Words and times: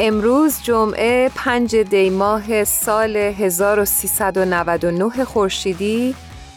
امروز 0.00 0.62
جمعه 0.62 1.30
5 1.34 1.76
دی 1.76 2.10
ماه 2.10 2.64
سال 2.64 3.16
1399 3.16 5.24
خورشیدی 5.24 6.14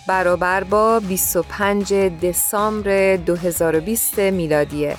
برابر 0.08 0.64
با 0.64 1.00
25 1.00 1.94
دسامبر 1.94 3.16
2020 3.16 4.20
میلادیه. 4.20 4.98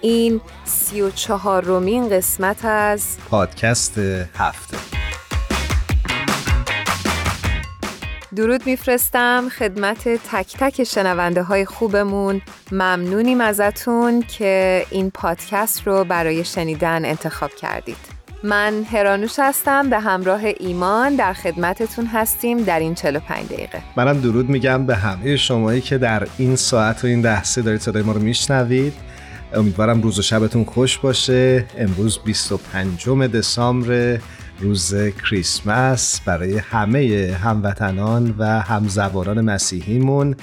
این 0.00 0.40
34 0.64 1.64
رومین 1.64 2.08
قسمت 2.08 2.64
از 2.64 3.16
پادکست 3.30 3.98
هفته. 4.34 4.97
درود 8.38 8.66
میفرستم 8.66 9.48
خدمت 9.58 10.08
تک 10.08 10.56
تک 10.58 10.84
شنونده 10.84 11.42
های 11.42 11.64
خوبمون. 11.64 12.40
ممنونیم 12.72 13.40
ازتون 13.40 14.22
که 14.22 14.84
این 14.90 15.10
پادکست 15.10 15.86
رو 15.86 16.04
برای 16.04 16.44
شنیدن 16.44 17.04
انتخاب 17.04 17.50
کردید. 17.50 17.96
من 18.42 18.84
هرانوش 18.92 19.34
هستم 19.38 19.90
به 19.90 20.00
همراه 20.00 20.40
ایمان 20.60 21.16
در 21.16 21.32
خدمتتون 21.32 22.06
هستیم 22.06 22.58
در 22.58 22.80
این 22.80 22.94
45 22.94 23.46
دقیقه. 23.46 23.82
منم 23.96 24.20
درود 24.20 24.48
میگم 24.48 24.86
به 24.86 24.96
همه 24.96 25.36
شمایی 25.36 25.80
که 25.80 25.98
در 25.98 26.28
این 26.38 26.56
ساعت 26.56 27.04
و 27.04 27.06
این 27.06 27.20
لحظه 27.20 27.62
دارید 27.62 27.80
صدای 27.80 28.02
ما 28.02 28.12
رو 28.12 28.20
میشنوید. 28.20 28.92
امیدوارم 29.54 30.02
روز 30.02 30.18
و 30.18 30.22
شبتون 30.22 30.64
خوش 30.64 30.98
باشه. 30.98 31.66
امروز 31.78 32.18
25 32.18 33.08
دسامبر 33.08 34.18
روز 34.60 34.94
کریسمس 34.94 36.20
برای 36.20 36.58
همه 36.58 37.36
هموطنان 37.42 38.34
و 38.38 38.44
همزبانان 38.44 39.40
مسیحیمون 39.40 40.36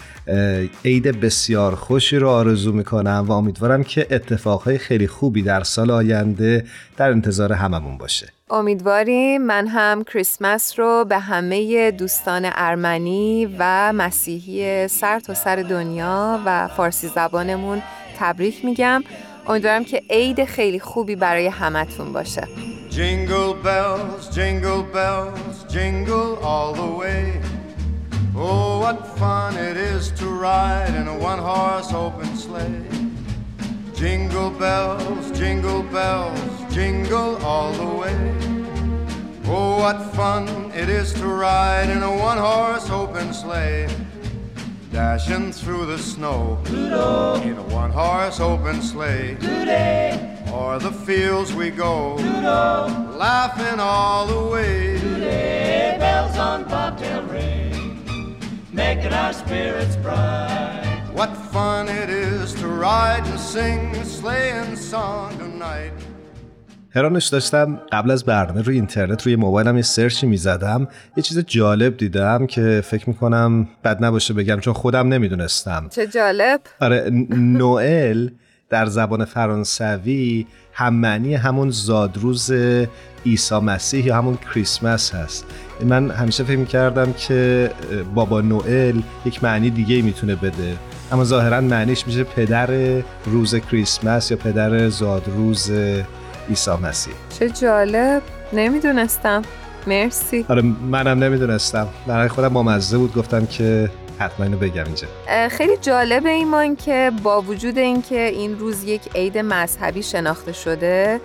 عید 0.85 1.19
بسیار 1.19 1.75
خوشی 1.75 2.17
رو 2.17 2.29
آرزو 2.29 2.71
می‌کنم 2.71 3.25
و 3.27 3.31
امیدوارم 3.31 3.83
که 3.83 4.07
اتفاقهای 4.11 4.77
خیلی 4.77 5.07
خوبی 5.07 5.41
در 5.41 5.63
سال 5.63 5.91
آینده 5.91 6.65
در 6.97 7.11
انتظار 7.11 7.53
هممون 7.53 7.97
باشه. 7.97 8.29
امیدواریم 8.49 9.41
من 9.41 9.67
هم 9.67 10.03
کریسمس 10.03 10.79
رو 10.79 11.05
به 11.09 11.19
همه 11.19 11.91
دوستان 11.91 12.49
ارمنی 12.55 13.55
و 13.59 13.93
مسیحی 13.93 14.87
سر 14.87 15.19
تا 15.19 15.33
سر 15.33 15.55
دنیا 15.55 16.39
و 16.45 16.67
فارسی 16.67 17.07
زبانمون 17.07 17.81
تبریک 18.19 18.65
میگم. 18.65 19.03
امیدوارم 19.47 19.85
که 19.85 20.03
عید 20.09 20.45
خیلی 20.45 20.79
خوبی 20.79 21.15
برای 21.15 21.47
همتون 21.47 22.13
باشه 22.13 22.47
Jingle 22.89 23.53
bells, 23.67 24.23
jingle 24.37 24.83
bells, 24.97 25.55
jingle 25.73 26.31
all 26.51 26.71
the 26.81 26.91
way. 27.01 27.41
Oh, 28.37 28.79
what 28.83 28.99
fun 29.19 29.51
it 29.69 29.75
is 29.75 30.03
to 30.19 30.25
ride 30.47 30.93
in 30.99 31.05
a 31.15 31.17
one 31.31 31.41
horse 31.49 31.91
open 31.91 32.31
sleigh. 32.37 32.87
Jingle 34.01 34.51
bells, 34.63 35.25
jingle 35.39 35.83
bells, 35.97 36.51
jingle 36.75 37.35
all 37.51 37.73
the. 37.73 37.85
Oh, 39.47 39.77
what 39.77 40.01
fun 40.15 40.71
it 40.73 40.89
is 40.89 41.13
to 41.13 41.27
ride 41.27 41.89
in 41.89 42.01
a 42.01 42.13
one 42.17 42.37
horse 42.37 42.89
open 42.89 43.31
sleigh. 43.31 43.87
Dashing 44.95 45.51
through 45.51 45.87
the 45.87 45.97
snow 45.97 46.57
Doodle. 46.63 47.41
in 47.41 47.57
a 47.57 47.63
one 47.63 47.91
horse 47.91 48.39
open 48.39 48.81
sleigh. 48.81 49.35
Doodle. 49.35 50.53
O'er 50.53 50.79
the 50.79 50.89
fields 50.89 51.53
we 51.53 51.69
go, 51.69 52.17
Doodle. 52.17 53.17
laughing 53.17 53.81
all 53.81 54.25
the 54.25 54.49
way. 54.49 54.97
Today, 54.97 55.97
bells 55.99 56.37
on 56.37 56.63
bobtail 56.63 57.23
ring, 57.23 58.37
making 58.71 59.11
our 59.11 59.33
spirits 59.33 59.97
bright. 59.97 61.01
What 61.11 61.35
fun 61.51 61.89
it 61.89 62.09
is 62.09 62.53
to 62.53 62.69
ride 62.69 63.27
and 63.27 63.37
sing 63.37 63.93
a 63.97 64.05
sleighing 64.05 64.77
song 64.77 65.37
tonight. 65.37 65.91
هرانش 66.95 67.27
داشتم 67.27 67.79
قبل 67.91 68.11
از 68.11 68.23
برنامه 68.23 68.61
روی 68.61 68.75
اینترنت 68.75 69.23
روی 69.23 69.35
موبایلم 69.35 69.75
یه 69.75 69.81
سرچی 69.81 70.27
می‌زدم. 70.27 70.87
یه 71.17 71.23
چیز 71.23 71.39
جالب 71.39 71.97
دیدم 71.97 72.47
که 72.47 72.81
فکر 72.85 73.09
می‌کنم 73.09 73.67
بد 73.83 74.03
نباشه 74.03 74.33
بگم 74.33 74.59
چون 74.59 74.73
خودم 74.73 75.07
نمی‌دونستم. 75.07 75.87
چه 75.89 76.07
جالب. 76.07 76.61
آره 76.81 77.09
نوئل 77.29 78.29
در 78.69 78.85
زبان 78.85 79.25
فرانسوی 79.25 80.47
هم 80.73 80.93
معنی 80.93 81.35
همون 81.35 81.69
زادروز 81.69 82.51
عیسی 83.25 83.55
مسیح 83.55 84.05
یا 84.05 84.17
همون 84.17 84.37
کریسمس 84.37 85.15
هست. 85.15 85.45
من 85.85 86.11
همیشه 86.11 86.43
فکر 86.43 86.65
کردم 86.65 87.13
که 87.13 87.71
بابا 88.15 88.41
نوئل 88.41 88.99
یک 89.25 89.43
معنی 89.43 89.69
دیگه 89.69 90.01
می‌تونه 90.01 90.35
بده. 90.35 90.75
اما 91.11 91.23
ظاهرا 91.23 91.61
معنیش 91.61 92.07
میشه 92.07 92.23
پدر 92.23 92.69
روز 93.25 93.55
کریسمس 93.55 94.31
یا 94.31 94.37
پدر 94.37 94.89
زادروز 94.89 95.71
عیسی 96.49 96.71
مسیح. 96.71 97.13
چه 97.39 97.49
جالب. 97.49 98.21
نمی‌دونستم. 98.53 99.41
مرسی. 99.87 100.45
آره 100.49 100.61
منم 100.61 101.23
نمی‌دونستم. 101.23 101.87
برای 102.07 102.27
خودم 102.27 102.49
با 102.49 102.63
مزه 102.63 102.97
بود 102.97 103.15
گفتم 103.15 103.45
که 103.45 103.89
حتما 104.19 104.45
اینو 104.45 104.57
بگم 104.57 104.83
اینجا. 104.83 105.07
خیلی 105.49 105.77
جالب 105.77 106.25
ایمان 106.25 106.75
که 106.75 107.11
با 107.23 107.41
وجود 107.41 107.77
اینکه 107.77 108.21
این 108.21 108.59
روز 108.59 108.83
یک 108.83 109.01
عید 109.15 109.37
مذهبی 109.37 110.03
شناخته 110.03 110.53
شده 110.53 111.21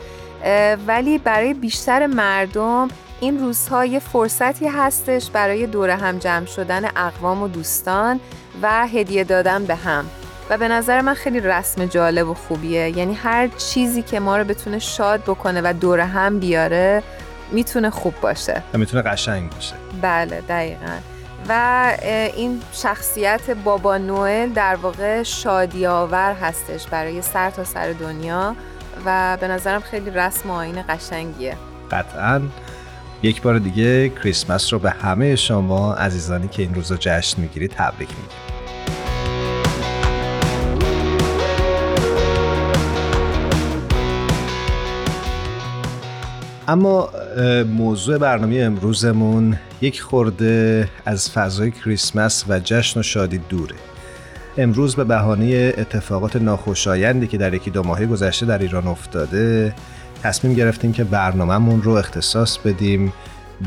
ولی 0.86 1.18
برای 1.18 1.54
بیشتر 1.54 2.06
مردم 2.06 2.88
این 3.20 3.40
روزها 3.40 3.84
یه 3.84 3.98
فرصتی 3.98 4.66
هستش 4.66 5.30
برای 5.30 5.66
دور 5.66 5.90
هم 5.90 6.18
جمع 6.18 6.46
شدن 6.46 6.84
اقوام 6.96 7.42
و 7.42 7.48
دوستان 7.48 8.20
و 8.62 8.86
هدیه 8.86 9.24
دادن 9.24 9.64
به 9.64 9.74
هم. 9.74 10.04
و 10.50 10.58
به 10.58 10.68
نظر 10.68 11.00
من 11.00 11.14
خیلی 11.14 11.40
رسم 11.40 11.86
جالب 11.86 12.28
و 12.28 12.34
خوبیه. 12.34 12.98
یعنی 12.98 13.14
هر 13.14 13.48
چیزی 13.48 14.02
که 14.02 14.20
ما 14.20 14.36
رو 14.36 14.44
بتونه 14.44 14.78
شاد 14.78 15.20
بکنه 15.20 15.60
و 15.64 15.74
دور 15.80 16.00
هم 16.00 16.38
بیاره 16.38 17.02
می‌تونه 17.52 17.90
خوب 17.90 18.14
باشه. 18.20 18.62
و 18.74 18.78
می‌تونه 18.78 19.02
قشنگ 19.02 19.50
باشه. 19.50 19.74
بله 20.02 20.40
دقیقا. 20.48 20.92
و 21.48 21.92
این 22.36 22.62
شخصیت 22.72 23.50
بابا 23.50 23.98
نوئل 23.98 24.48
در 24.48 24.74
واقع 24.74 25.22
شادی 25.22 25.86
آور 25.86 26.32
هستش 26.32 26.86
برای 26.86 27.22
سر 27.22 27.50
تا 27.50 27.64
سر 27.64 27.92
دنیا 27.92 28.56
و 29.06 29.36
به 29.40 29.48
نظرم 29.48 29.80
خیلی 29.80 30.10
رسم 30.10 30.50
و 30.50 30.52
آین 30.52 30.84
قشنگیه. 30.88 31.56
قطعا. 31.90 32.42
یک 33.22 33.42
بار 33.42 33.58
دیگه 33.58 34.08
کریسمس 34.08 34.72
رو 34.72 34.78
به 34.78 34.90
همه 34.90 35.36
شما 35.36 35.94
عزیزانی 35.94 36.48
که 36.48 36.62
این 36.62 36.74
روز 36.74 36.90
رو 36.90 36.96
جشن 37.00 37.40
می‌گیرید 37.40 37.70
تبریک 37.70 38.08
میگیم 38.08 38.49
اما 46.70 47.10
موضوع 47.76 48.18
برنامه 48.18 48.60
امروزمون 48.60 49.58
یک 49.80 50.00
خورده 50.00 50.88
از 51.04 51.30
فضای 51.30 51.70
کریسمس 51.70 52.44
و 52.48 52.60
جشن 52.60 53.00
و 53.00 53.02
شادی 53.02 53.38
دوره. 53.38 53.74
امروز 54.58 54.96
به 54.96 55.04
بهانه 55.04 55.74
اتفاقات 55.78 56.36
ناخوشایندی 56.36 57.26
که 57.26 57.38
در 57.38 57.54
یکی 57.54 57.70
دو 57.70 57.82
ماهه 57.82 58.06
گذشته 58.06 58.46
در 58.46 58.58
ایران 58.58 58.86
افتاده 58.86 59.74
تصمیم 60.22 60.54
گرفتیم 60.54 60.92
که 60.92 61.04
برنامهمون 61.04 61.82
رو 61.82 61.92
اختصاص 61.92 62.58
بدیم 62.58 63.12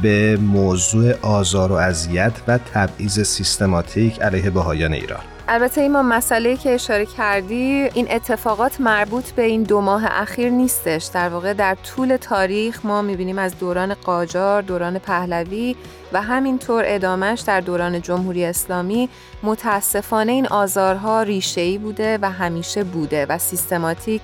به 0.02 0.38
موضوع 0.38 1.14
آزار 1.22 1.72
و 1.72 1.76
اذیت 1.76 2.34
و 2.48 2.58
تبعیض 2.74 3.20
سیستماتیک 3.20 4.22
علیه 4.22 4.50
بهایان 4.50 4.94
ایران. 4.94 5.33
البته 5.48 5.81
این 5.81 5.92
مسئله 5.92 6.57
که 6.57 6.74
اشاره 6.74 7.06
کردی 7.06 7.90
این 7.94 8.07
اتفاقات 8.12 8.81
مربوط 8.81 9.31
به 9.31 9.42
این 9.42 9.63
دو 9.63 9.81
ماه 9.81 10.04
اخیر 10.06 10.50
نیستش. 10.50 11.10
در 11.13 11.30
واقع 11.30 11.54
در 11.54 11.75
طول 11.75 12.18
تاریخ 12.18 12.86
ما 12.86 13.01
می‌بینیم 13.01 13.38
از 13.38 13.60
دوران 13.60 13.94
قاجار، 13.94 14.62
دوران 14.62 15.00
پهلوی 15.00 15.75
و 16.13 16.22
همینطور 16.22 16.84
ادامش 16.88 17.40
در 17.42 17.60
دوران 17.60 18.01
جمهوری 18.01 18.45
اسلامی 18.45 19.10
متاسفانه 19.44 20.31
این 20.31 20.48
آزارها 20.48 21.24
ریشه‌ای 21.24 21.78
بوده 21.78 22.19
و 22.22 22.31
همیشه 22.31 22.84
بوده 22.84 23.25
و 23.25 23.38
سیستماتیک 23.38 24.22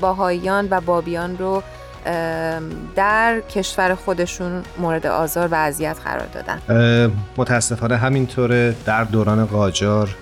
باهاییان 0.00 0.68
و 0.70 0.80
بابیان 0.80 1.38
رو 1.38 1.62
در 2.96 3.40
کشور 3.50 3.94
خودشون 3.94 4.62
مورد 4.78 5.06
آزار 5.06 5.48
و 5.48 5.54
اذیت 5.54 5.96
قرار 6.04 6.26
دادن 6.26 6.60
متاسفانه 7.36 7.96
همینطوره 7.96 8.74
در 8.86 9.04
دوران 9.04 9.46
قاجار 9.46 10.16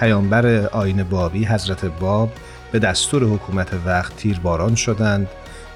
پیامبر 0.00 0.46
آین 0.66 1.02
بابی 1.02 1.44
حضرت 1.44 1.84
باب 1.84 2.30
به 2.72 2.78
دستور 2.78 3.24
حکومت 3.24 3.68
وقت 3.86 4.16
تیرباران 4.16 4.74
شدند 4.74 5.28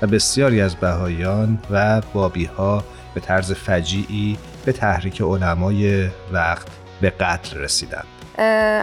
و 0.02 0.06
بسیاری 0.06 0.60
از 0.60 0.76
بهایان 0.76 1.58
و 1.70 2.02
بابی 2.12 2.44
ها 2.44 2.84
به 3.14 3.20
طرز 3.20 3.52
فجیعی 3.52 4.38
به 4.64 4.72
تحریک 4.72 5.22
علمای 5.22 6.08
وقت 6.32 6.66
به 7.00 7.10
قتل 7.10 7.58
رسیدند. 7.58 8.19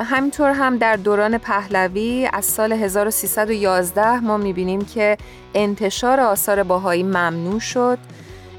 همینطور 0.03 0.51
هم 0.51 0.77
در 0.77 0.95
دوران 0.95 1.37
پهلوی 1.37 2.29
از 2.33 2.45
سال 2.45 2.73
1311 2.73 4.19
ما 4.19 4.37
می‌بینیم 4.37 4.85
که 4.85 5.17
انتشار 5.55 6.19
آثار 6.19 6.63
باهایی 6.63 7.03
ممنوع 7.03 7.59
شد. 7.59 7.97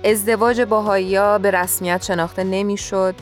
ازدواج 0.04 0.60
باهایی 0.60 1.16
ها 1.16 1.38
به 1.38 1.50
رسمیت 1.50 2.02
شناخته 2.02 2.44
نمی‌شد. 2.44 3.14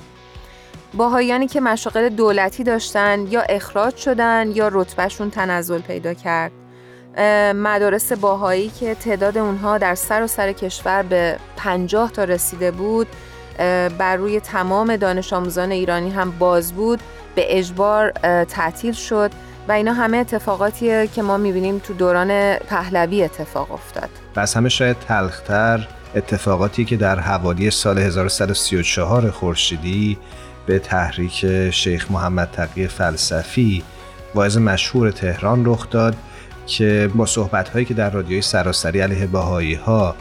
باهایانی 0.95 1.47
که 1.47 1.61
مشاغل 1.61 2.09
دولتی 2.09 2.65
داشتن 2.65 3.27
یا 3.31 3.41
اخراج 3.41 3.97
شدن 3.97 4.53
یا 4.55 4.69
رتبهشون 4.73 5.31
تنزل 5.31 5.81
پیدا 5.81 6.15
کرد. 6.15 6.53
مدارس 7.55 8.13
باهایی 8.13 8.69
که 8.69 8.95
تعداد 8.95 9.39
اونها 9.39 9.79
در 9.79 9.95
سر 9.95 10.23
و 10.23 10.27
سر 10.27 10.53
کشور 10.53 11.03
به 11.03 11.37
پنجاه 11.57 12.13
تا 12.13 12.25
رسیده 12.25 12.71
بود 12.71 13.07
بر 13.99 14.17
روی 14.17 14.41
تمام 14.41 14.97
دانش 14.97 15.33
آموزان 15.33 15.73
ایرانی 15.73 16.11
هم 16.11 16.31
باز 16.31 16.73
بود 16.73 17.01
به 17.35 17.59
اجبار 17.59 18.11
تعطیل 18.45 18.93
شد 18.93 19.31
و 19.69 19.73
اینا 19.73 19.93
همه 19.93 20.17
اتفاقاتیه 20.17 21.09
که 21.15 21.23
ما 21.23 21.37
می‌بینیم 21.37 21.79
تو 21.79 21.95
دوران 21.95 22.57
پهلوی 22.57 23.23
اتفاق 23.23 23.73
افتاد. 23.73 24.09
بس 24.37 24.57
همه 24.57 24.69
شاید 24.69 24.97
تلختر 25.09 25.89
اتفاقاتی 26.15 26.85
که 26.85 26.97
در 26.97 27.21
حوالی 27.21 27.71
سال 27.71 27.99
1134 27.99 29.31
خورشیدی 29.31 30.19
به 30.67 30.79
تحریک 30.79 31.71
شیخ 31.71 32.11
محمد 32.11 32.49
تقی 32.53 32.87
فلسفی 32.89 33.83
واعظ 34.35 34.57
مشهور 34.57 35.11
تهران 35.11 35.67
رخ 35.67 35.91
داد 35.91 36.17
که 36.67 37.11
با 37.15 37.27
صحبت 37.27 37.69
هایی 37.69 37.85
که 37.85 37.95
در 37.95 38.11
رادیوی 38.11 38.43
سراسری 38.43 39.01
علیه 39.01 39.27
بهایی 39.27 39.75
ها 39.75 40.15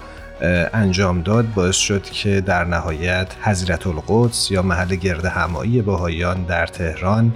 انجام 0.74 1.22
داد 1.22 1.54
باعث 1.54 1.76
شد 1.76 2.04
که 2.04 2.42
در 2.42 2.64
نهایت 2.64 3.28
حضرت 3.42 3.88
القدس 3.88 4.52
یا 4.52 4.62
محل 4.62 4.96
گرد 4.96 5.26
همایی 5.26 5.82
بهاییان 5.82 6.44
در 6.44 6.68
تهران 6.68 7.34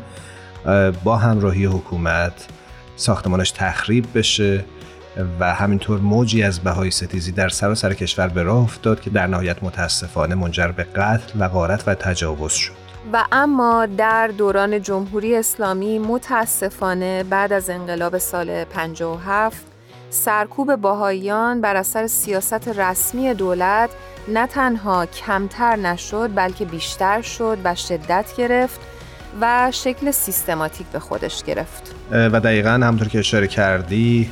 با 1.04 1.18
همراهی 1.18 1.66
حکومت 1.66 2.48
ساختمانش 2.96 3.52
تخریب 3.52 4.06
بشه 4.16 4.66
و 5.40 5.54
همینطور 5.54 6.00
موجی 6.00 6.44
از 6.44 6.60
بهای 6.60 6.92
ستیزی 6.92 7.32
در 7.32 7.50
سراسر 7.50 7.90
سر 7.90 7.94
کشور 7.94 8.28
به 8.28 8.44
راه 8.44 8.64
افتاد 8.64 9.02
که 9.02 9.10
در 9.10 9.28
نهایت 9.28 9.64
متاسفانه 9.64 10.36
منجر 10.36 10.68
به 10.68 10.84
قتل 10.84 11.40
و 11.40 11.48
غارت 11.48 11.88
و 11.88 11.96
تجاوز 11.96 12.52
شد. 12.52 12.74
و 13.14 13.26
اما 13.32 13.86
در 13.86 14.28
دوران 14.28 14.82
جمهوری 14.82 15.36
اسلامی 15.36 16.00
متاسفانه 16.00 17.24
بعد 17.24 17.54
از 17.54 17.70
انقلاب 17.70 18.18
سال 18.18 18.64
57 18.64 19.69
سرکوب 20.10 20.76
باهایان 20.76 21.62
بر 21.62 21.76
اثر 21.76 22.08
سیاست 22.08 22.68
رسمی 22.68 23.34
دولت 23.34 23.90
نه 24.28 24.48
تنها 24.48 25.06
کمتر 25.06 25.76
نشد 25.76 26.32
بلکه 26.36 26.66
بیشتر 26.66 27.22
شد 27.22 27.58
و 27.64 27.76
شدت 27.76 28.26
گرفت 28.38 28.80
و 29.42 29.72
شکل 29.74 30.12
سیستماتیک 30.12 30.88
به 30.88 31.00
خودش 31.00 31.44
گرفت. 31.44 31.96
و 32.12 32.40
دقیقا 32.40 32.70
همطور 32.70 33.08
که 33.08 33.20
اشاره 33.20 33.48
کردی 33.48 34.32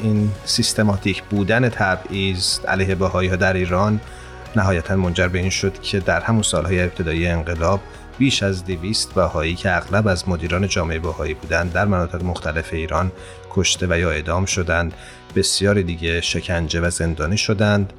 این 0.00 0.30
سیستماتیک 0.44 1.22
بودن 1.22 1.68
تبعیض 1.68 2.58
علیه 2.68 2.94
بهایی 2.94 3.28
ها 3.28 3.36
در 3.36 3.52
ایران 3.52 4.00
نهایتا 4.56 4.96
منجر 4.96 5.28
به 5.28 5.38
این 5.38 5.50
شد 5.50 5.80
که 5.80 6.00
در 6.00 6.20
همون 6.20 6.42
سالهای 6.42 6.82
ابتدایی 6.82 7.26
انقلاب 7.26 7.80
بیش 8.18 8.42
از 8.42 8.64
دویست 8.64 9.14
بهایی 9.14 9.54
که 9.54 9.76
اغلب 9.76 10.08
از 10.08 10.28
مدیران 10.28 10.68
جامعه 10.68 10.98
بهایی 10.98 11.34
بودند 11.34 11.72
در 11.72 11.84
مناطق 11.84 12.24
مختلف 12.24 12.72
ایران 12.72 13.12
کشته 13.54 13.86
و 13.90 13.98
یا 13.98 14.10
اعدام 14.10 14.44
شدند 14.44 14.94
بسیاری 15.36 15.82
دیگه 15.82 16.20
شکنجه 16.20 16.80
و 16.80 16.90
زندانی 16.90 17.36
شدند. 17.36 17.92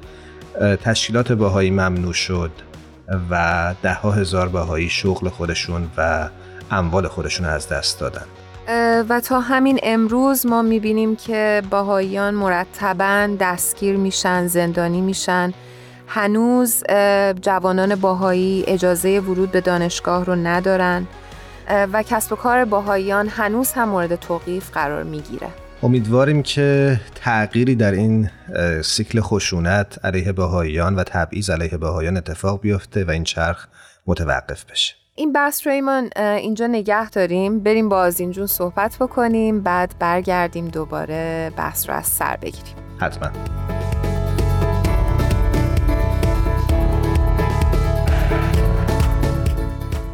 تشکیلات 0.84 1.32
بهایی 1.32 1.70
ممنوع 1.70 2.12
شد 2.12 2.50
و 3.30 3.74
ده 3.82 3.94
ها 3.94 4.10
هزار 4.10 4.48
بهایی 4.48 4.88
شغل 4.88 5.28
خودشون 5.28 5.90
و 5.96 6.28
اموال 6.70 7.08
خودشون 7.08 7.46
از 7.46 7.68
دست 7.68 8.00
دادند. 8.00 8.26
و 9.08 9.20
تا 9.20 9.40
همین 9.40 9.80
امروز 9.82 10.46
ما 10.46 10.62
می‌بینیم 10.62 11.16
که 11.16 11.62
باهاییان 11.70 12.34
مرتبا 12.34 13.36
دستگیر 13.40 13.96
میشن 13.96 14.46
زندانی 14.46 15.00
میشن. 15.00 15.52
هنوز 16.08 16.84
جوانان 17.42 17.94
باهایی 17.94 18.64
اجازه 18.66 19.20
ورود 19.20 19.52
به 19.52 19.60
دانشگاه 19.60 20.24
رو 20.24 20.34
ندارن. 20.34 21.06
و 21.68 22.02
کسب 22.02 22.32
و 22.32 22.36
کار 22.36 22.64
باهاییان 22.64 23.28
هنوز 23.28 23.72
هم 23.72 23.88
مورد 23.88 24.14
توقیف 24.14 24.70
قرار 24.70 25.02
می‌گیره. 25.02 25.48
امیدواریم 25.82 26.42
که 26.42 27.00
تغییری 27.14 27.74
در 27.74 27.92
این 27.92 28.30
سیکل 28.82 29.20
خشونت 29.20 30.04
علیه 30.04 30.32
بهاییان 30.32 30.96
و 30.96 31.04
تبعیض 31.04 31.50
علیه 31.50 31.78
بهاییان 31.78 32.16
اتفاق 32.16 32.60
بیفته 32.60 33.04
و 33.04 33.10
این 33.10 33.24
چرخ 33.24 33.66
متوقف 34.06 34.64
بشه. 34.64 34.94
این 35.14 35.32
بحث 35.32 35.66
رو 35.66 35.72
ایمان 35.72 36.10
اینجا 36.16 36.66
نگه 36.66 37.10
داریم. 37.10 37.60
بریم 37.60 37.88
با 37.88 37.98
آزین 37.98 38.46
صحبت 38.46 38.96
بکنیم 39.00 39.60
بعد 39.60 39.94
برگردیم 39.98 40.68
دوباره 40.68 41.52
بحث 41.56 41.88
رو 41.88 41.96
از 41.96 42.06
سر 42.06 42.36
بگیریم. 42.36 42.74
حتما. 42.98 43.30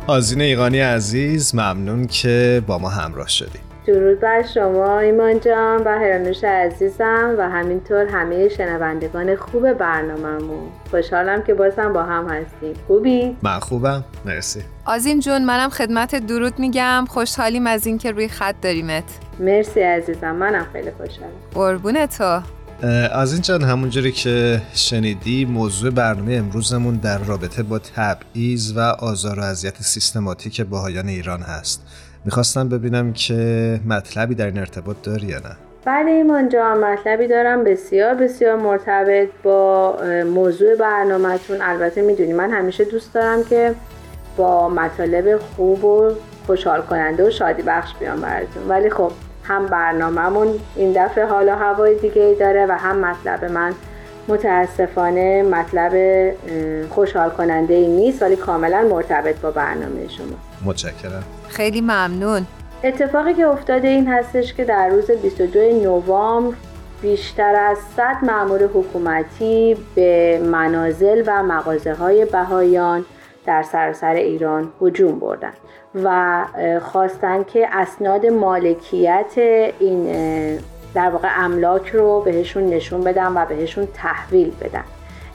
آزین 0.06 0.40
ایقانی 0.40 0.80
عزیز 0.80 1.54
ممنون 1.54 2.06
که 2.06 2.62
با 2.66 2.78
ما 2.78 2.88
همراه 2.88 3.28
شدی. 3.28 3.58
درود 3.86 4.20
بر 4.20 4.42
شما 4.54 4.98
ایمان 4.98 5.40
جان 5.40 5.82
و 5.84 5.88
هرانوش 5.88 6.44
عزیزم 6.44 7.34
و 7.38 7.48
همینطور 7.48 8.06
همه 8.06 8.48
شنوندگان 8.48 9.36
خوب 9.36 9.72
برنامهمون. 9.72 10.68
خوشحالم 10.90 11.42
که 11.42 11.54
بازم 11.54 11.92
با 11.92 12.02
هم 12.02 12.28
هستیم. 12.28 12.74
خوبی؟ 12.86 13.36
من 13.42 13.58
خوبم. 13.58 14.04
مرسی. 14.24 14.60
آزین 14.84 15.20
جون 15.20 15.44
منم 15.44 15.68
خدمت 15.68 16.26
درود 16.26 16.58
میگم. 16.58 17.04
خوشحالیم 17.08 17.66
از 17.66 17.86
اینکه 17.86 18.10
روی 18.10 18.28
خط 18.28 18.54
داریمت. 18.62 19.04
مرسی 19.40 19.80
عزیزم 19.80 20.34
منم 20.34 20.66
خیلی 20.72 20.90
خوشحالم. 20.90 21.32
قربون 21.54 22.06
تو. 22.06 22.40
از 23.12 23.32
این 23.32 23.42
جان 23.42 23.62
همونجوری 23.62 24.12
که 24.12 24.62
شنیدی 24.74 25.44
موضوع 25.44 25.90
برنامه 25.90 26.34
امروزمون 26.34 26.94
در 26.94 27.18
رابطه 27.18 27.62
با 27.62 27.78
تبعیض 27.78 28.76
و 28.76 28.80
آزار 28.80 29.40
و 29.40 29.42
اذیت 29.42 29.82
سیستماتیک 29.82 30.60
باهایان 30.60 31.08
ایران 31.08 31.40
هست. 31.40 31.82
می‌خواستم 32.24 32.68
ببینم 32.68 33.12
که 33.12 33.80
مطلبی 33.86 34.34
در 34.34 34.46
این 34.46 34.58
ارتباط 34.58 34.96
داری 35.02 35.26
یا 35.26 35.38
نه. 35.38 35.56
بله 35.84 36.10
ایمان 36.10 36.48
جان 36.48 36.78
مطلبی 36.84 37.28
دارم 37.28 37.64
بسیار 37.64 38.14
بسیار 38.14 38.56
مرتبط 38.56 39.28
با 39.42 39.96
موضوع 40.34 40.76
برنامهتون. 40.76 41.56
البته 41.62 42.02
می‌دونی 42.02 42.32
من 42.32 42.50
همیشه 42.50 42.84
دوست 42.84 43.14
دارم 43.14 43.44
که 43.44 43.74
با 44.36 44.68
مطالب 44.68 45.38
خوب 45.38 45.84
و 45.84 46.10
خوشحال 46.46 46.82
کننده 46.82 47.26
و 47.26 47.30
شادی 47.30 47.62
بخش 47.62 47.90
بیام 48.00 48.20
براتون. 48.20 48.68
ولی 48.68 48.90
خب 48.90 49.12
هم 49.52 49.66
برنامهمون 49.66 50.60
این 50.76 50.92
دفعه 50.92 51.26
حالا 51.26 51.56
هوای 51.56 51.94
دیگه 51.94 52.22
ای 52.22 52.34
داره 52.34 52.66
و 52.66 52.72
هم 52.72 52.96
مطلب 52.98 53.44
من 53.44 53.72
متاسفانه 54.28 55.42
مطلب 55.42 55.92
خوشحال 56.90 57.30
کننده 57.30 57.74
ای 57.74 57.86
نیست 57.86 58.22
ولی 58.22 58.36
کاملا 58.36 58.82
مرتبط 58.90 59.40
با 59.40 59.50
برنامه 59.50 60.08
شما. 60.08 60.36
متشکرم. 60.64 61.24
خیلی 61.48 61.80
ممنون. 61.80 62.46
اتفاقی 62.84 63.34
که 63.34 63.46
افتاده 63.46 63.88
این 63.88 64.08
هستش 64.08 64.54
که 64.54 64.64
در 64.64 64.88
روز 64.88 65.10
22 65.10 65.60
نوامبر 65.60 66.56
بیشتر 67.02 67.54
از 67.54 67.78
100 67.96 68.16
مأمور 68.22 68.62
حکومتی 68.62 69.76
به 69.94 70.40
منازل 70.44 71.22
و 71.26 71.42
مغازه 71.42 71.94
های 71.94 72.24
بهایان 72.24 73.04
در 73.46 73.62
سراسر 73.62 74.14
ایران 74.14 74.72
هجوم 74.82 75.18
بردن 75.18 75.52
و 75.94 76.44
خواستن 76.82 77.44
که 77.44 77.68
اسناد 77.72 78.26
مالکیت 78.26 79.32
این 79.80 80.04
در 80.94 81.10
واقع 81.10 81.28
املاک 81.36 81.88
رو 81.88 82.20
بهشون 82.20 82.66
نشون 82.66 83.00
بدن 83.00 83.32
و 83.32 83.46
بهشون 83.46 83.88
تحویل 83.94 84.52
بدن. 84.60 84.84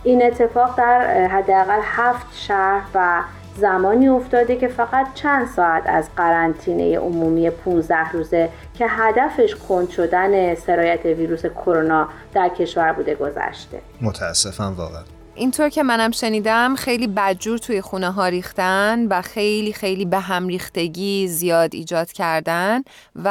این 0.03 0.25
اتفاق 0.25 0.77
در 0.77 1.27
حداقل 1.27 1.79
هفت 1.83 2.27
شهر 2.33 2.83
و 2.95 3.21
زمانی 3.57 4.07
افتاده 4.07 4.55
که 4.55 4.67
فقط 4.67 5.13
چند 5.13 5.47
ساعت 5.47 5.83
از 5.85 6.09
قرنطینه 6.15 6.99
عمومی 6.99 7.49
15 7.49 8.11
روزه 8.11 8.49
که 8.73 8.85
هدفش 8.87 9.55
کند 9.55 9.89
شدن 9.89 10.55
سرایت 10.55 11.05
ویروس 11.05 11.45
کرونا 11.45 12.07
در 12.33 12.49
کشور 12.49 12.93
بوده 12.93 13.15
گذشته. 13.15 13.81
متاسفم 14.01 14.75
واقعا. 14.77 15.16
اینطور 15.37 15.69
که 15.69 15.83
منم 15.83 16.11
شنیدم 16.11 16.75
خیلی 16.75 17.07
بدجور 17.07 17.57
توی 17.57 17.81
خونه 17.81 18.11
ها 18.11 18.27
ریختن 18.27 19.07
و 19.07 19.21
خیلی 19.21 19.73
خیلی 19.73 20.05
به 20.05 20.19
هم 20.19 20.47
ریختگی 20.47 21.27
زیاد 21.27 21.75
ایجاد 21.75 22.11
کردن 22.11 22.81
و 23.15 23.29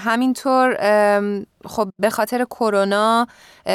همینطور 0.00 0.76
خب 1.64 1.90
به 1.98 2.10
خاطر 2.10 2.44
کرونا 2.44 3.26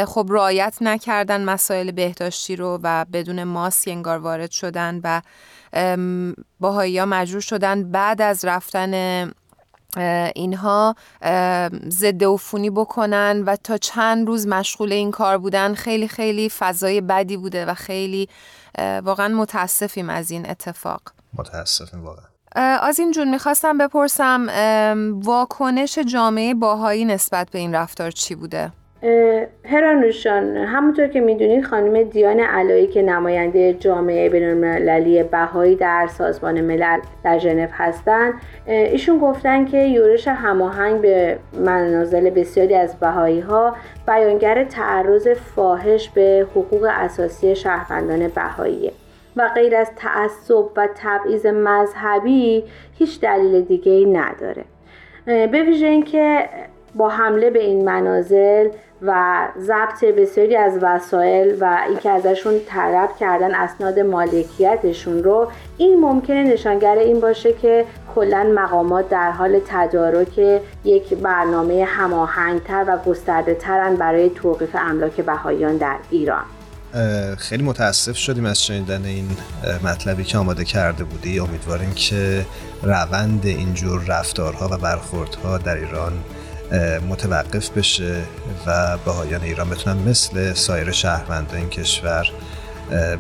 خب 0.06 0.28
رعایت 0.30 0.78
نکردن 0.82 1.44
مسائل 1.44 1.92
بهداشتی 1.92 2.56
رو 2.56 2.80
و 2.84 3.06
بدون 3.14 3.44
ماسک 3.44 3.88
انگار 3.88 4.18
وارد 4.18 4.52
شدن 4.52 5.02
و 5.04 5.22
باهایی 6.60 7.00
ها 7.00 7.06
مجبور 7.06 7.42
شدن 7.42 7.92
بعد 7.92 8.22
از 8.22 8.46
رفتن 8.46 8.92
اینها 10.36 10.96
ضد 11.90 12.24
عفونی 12.24 12.70
بکنن 12.70 13.44
و 13.46 13.56
تا 13.56 13.78
چند 13.78 14.28
روز 14.28 14.48
مشغول 14.48 14.94
این 14.94 15.12
کار 15.12 15.38
بودن 15.38 15.74
خیلی 15.74 16.08
خیلی 16.08 16.50
فضای 16.50 17.02
بدی 17.02 17.38
بوده 17.38 17.66
و 17.66 17.74
خیلی 17.74 18.30
واقعا 19.04 19.28
متاسفیم 19.28 20.10
از 20.10 20.32
این 20.32 20.50
اتفاق 20.50 21.02
متاسفیم 21.34 22.06
واقعا 22.06 22.26
از 22.56 23.00
این 23.00 23.12
جون 23.12 23.30
می‌خواستم 23.30 23.78
بپرسم 23.78 24.48
واکنش 25.24 26.00
جامعه 26.00 26.54
باهایی 26.54 27.06
نسبت 27.06 27.50
به 27.50 27.60
این 27.60 27.76
رفتار 27.76 28.12
چی 28.12 28.36
بوده؟ 28.36 28.72
هرانوشان 29.66 30.58
همونطور 30.58 31.08
که 31.08 31.22
می‌دونید 31.22 31.64
خانم 31.66 32.04
دیان 32.04 32.40
علایی 32.40 32.88
که 32.88 33.02
نماینده 33.02 33.74
جامعه 33.74 34.30
بینالمللی 34.30 35.24
بهایی 35.24 35.76
در 35.76 36.08
سازمان 36.08 36.62
ملل 36.62 37.00
در 37.24 37.40
ژنو 37.40 37.68
هستند 37.72 38.34
ایشون 38.68 39.20
گفتن 39.20 39.66
که 39.66 39.78
یورش 39.78 40.28
هماهنگ 40.28 41.02
به 41.02 41.40
منازل 41.60 42.30
بسیاری 42.30 42.76
از 42.76 43.00
بهایی 43.00 43.40
ها 43.40 43.76
بیانگر 44.08 44.64
تعرض 44.64 45.28
فاحش 45.28 46.10
به 46.10 46.48
حقوق 46.52 46.88
اساسی 46.92 47.56
شهروندان 47.56 48.28
بهاییه 48.28 48.92
و 49.36 49.50
غیر 49.56 49.76
از 49.76 49.92
تعصب 49.96 50.66
و 50.78 50.88
تبعیض 50.96 51.46
مذهبی 51.46 52.64
هیچ 52.98 53.22
دلیل 53.22 53.62
دیگه 53.62 53.92
ای 53.92 54.06
نداره 54.06 54.64
به 55.26 55.64
ویژه 55.64 55.86
اینکه 55.86 56.50
با 56.96 57.10
حمله 57.10 57.50
به 57.50 57.60
این 57.60 57.86
منازل 57.86 58.70
و 59.02 59.48
ضبط 59.60 60.06
بسیاری 60.18 60.56
از 60.56 60.74
وسایل 60.82 61.58
و 61.60 61.80
اینکه 61.90 62.10
ازشون 62.10 62.54
طلب 62.68 63.10
کردن 63.20 63.56
اسناد 63.56 64.00
مالکیتشون 64.00 65.24
رو 65.24 65.52
این 65.78 66.00
ممکنه 66.00 66.44
نشانگر 66.44 66.98
این 66.98 67.20
باشه 67.20 67.54
که 67.54 67.86
کلا 68.16 68.54
مقامات 68.56 69.10
در 69.10 69.32
حال 69.32 69.60
تدارک 69.68 70.62
یک 70.84 71.14
برنامه 71.14 71.84
هماهنگتر 71.84 72.86
و 72.88 72.98
گسترده 72.98 73.54
ترن 73.54 73.96
برای 73.96 74.30
توقیف 74.30 74.76
املاک 74.76 75.22
بهاییان 75.22 75.78
در 75.78 75.98
ایران. 76.10 76.44
خیلی 77.38 77.64
متاسف 77.64 78.18
شدیم 78.18 78.46
از 78.46 78.64
شنیدن 78.64 79.06
این 79.06 79.28
مطلبی 79.84 80.24
که 80.24 80.38
آماده 80.38 80.66
کرده 80.66 81.04
بودی. 81.04 81.40
امیدواریم 81.40 81.94
که 81.94 82.46
روند 82.84 83.46
اینجور 83.46 84.02
رفتارها 84.08 84.70
و 84.72 84.78
برخوردها 84.78 85.58
در 85.58 85.76
ایران 85.76 86.14
متوقف 87.10 87.70
بشه 87.70 88.22
و 88.68 88.98
بهایان 89.06 89.42
ایران 89.42 89.70
بتونن 89.70 89.98
مثل 90.10 90.54
سایر 90.54 90.92
شهروندان 90.92 91.58
این 91.58 91.70
کشور 91.70 92.28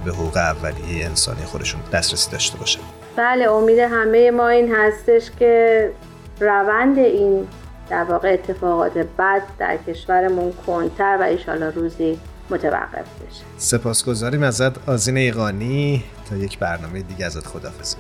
به 0.05 0.11
حقوق 0.11 0.37
اولیه 0.37 1.05
انسانی 1.05 1.43
خودشون 1.45 1.81
دسترسی 1.93 2.31
داشته 2.31 2.57
باشن 2.57 2.79
بله 3.15 3.51
امید 3.51 3.79
همه 3.79 4.31
ما 4.31 4.47
این 4.47 4.75
هستش 4.75 5.31
که 5.39 5.91
روند 6.39 6.97
این 6.97 7.47
در 7.89 8.03
واقع 8.03 8.33
اتفاقات 8.33 8.97
بد 8.97 9.41
در 9.59 9.77
کشورمون 9.87 10.53
کنتر 10.67 11.17
و 11.21 11.23
ایشالا 11.23 11.69
روزی 11.69 12.19
متوقف 12.49 13.05
بشه. 13.05 13.43
سپاسگزاریم 13.57 14.43
ازت 14.43 14.89
آزین 14.89 15.17
ایقانی 15.17 16.03
تا 16.29 16.35
یک 16.35 16.59
برنامه 16.59 17.01
دیگه 17.01 17.25
ازت 17.25 17.47
خدافزی 17.47 17.97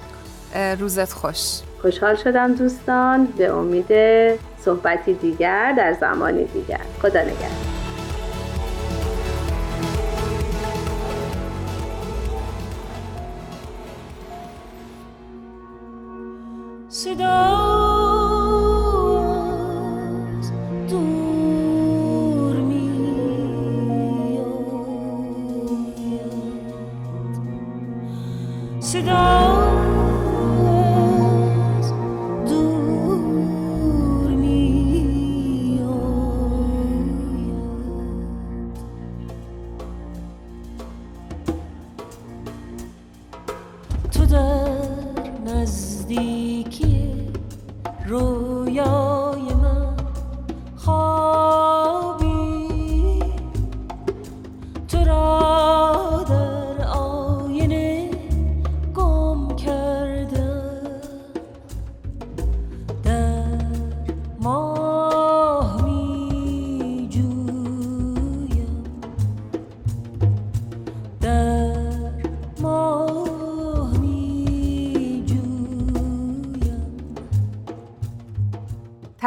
روزت 0.79 1.13
خوش. 1.13 1.59
خوشحال 1.81 2.15
شدم 2.15 2.55
دوستان. 2.55 3.25
به 3.37 3.51
امید 3.51 3.91
صحبتی 4.65 5.13
دیگر 5.13 5.73
در 5.77 5.93
زمانی 5.93 6.45
دیگر. 6.45 6.81
خدا 7.01 7.21
نگهدار. 7.21 7.49
صدا 16.89 17.64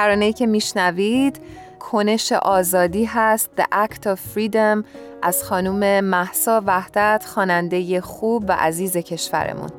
ترانه‌ای 0.08 0.32
که 0.32 0.46
میشنوید 0.46 1.40
کنش 1.80 2.32
آزادی 2.32 3.04
هست 3.04 3.50
The 3.56 3.64
Act 3.64 4.06
of 4.06 4.18
Freedom 4.34 4.84
از 5.22 5.44
خانوم 5.44 6.00
محسا 6.00 6.62
وحدت 6.66 7.24
خواننده 7.26 8.00
خوب 8.00 8.44
و 8.48 8.52
عزیز 8.52 8.96
کشورمون. 8.96 9.70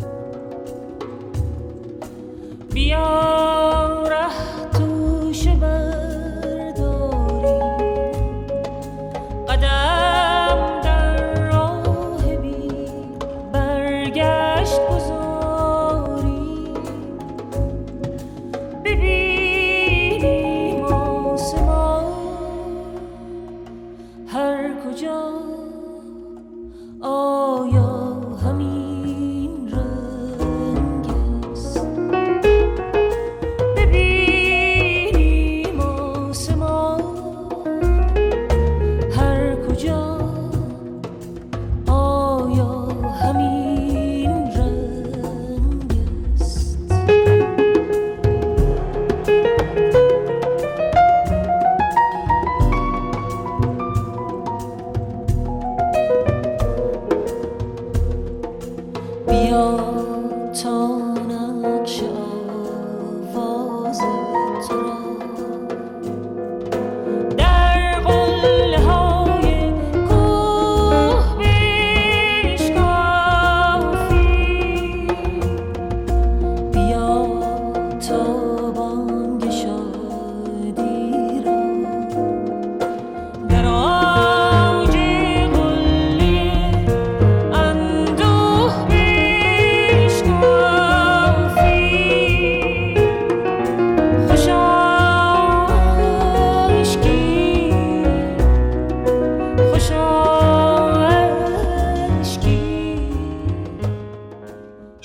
بیا 2.73 3.58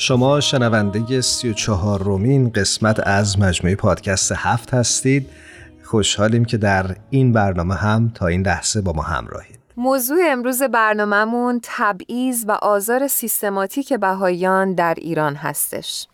شما 0.06 0.40
شنونده 0.40 1.20
سی 1.20 1.50
و 1.50 1.52
چهار 1.52 2.02
رومین 2.02 2.50
قسمت 2.50 3.06
از 3.06 3.38
مجموعه 3.38 3.76
پادکست 3.76 4.32
هفت 4.36 4.74
هستید. 4.74 5.28
خوشحالیم 5.82 6.44
که 6.44 6.56
در 6.56 6.96
این 7.10 7.32
برنامه 7.32 7.74
هم 7.74 8.12
تا 8.14 8.26
این 8.26 8.46
لحظه 8.46 8.80
با 8.80 8.92
ما 8.92 9.02
همراهید. 9.02 9.58
موضوع 9.76 10.18
امروز 10.26 10.62
برنامهمون 10.62 11.60
تبعیض 11.62 12.44
و 12.48 12.52
آزار 12.52 13.08
سیستماتیک 13.08 13.92
بهاییان 13.92 14.74
در 14.74 14.94
ایران 14.98 15.34
هستش. 15.34 16.06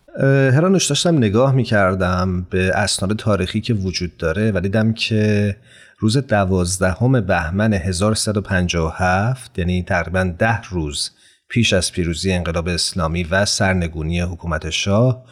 هرانوش 0.53 0.87
داشتم 0.87 1.17
نگاه 1.17 1.51
می‌کردم 1.51 2.47
به 2.49 2.71
اسناد 2.75 3.15
تاریخی 3.15 3.61
که 3.61 3.73
وجود 3.73 4.17
داره 4.17 4.51
و 4.55 4.59
دیدم 4.59 4.93
که 4.93 5.55
روز 5.99 6.17
دوازدهم 6.17 7.21
بهمن 7.21 7.73
1357 7.73 9.59
یعنی 9.59 9.83
تقریبا 9.83 10.33
ده 10.39 10.61
روز 10.61 11.11
پیش 11.51 11.73
از 11.73 11.91
پیروزی 11.91 12.31
انقلاب 12.31 12.67
اسلامی 12.67 13.23
و 13.23 13.45
سرنگونی 13.45 14.21
حکومت 14.21 14.69
شاه 14.69 15.23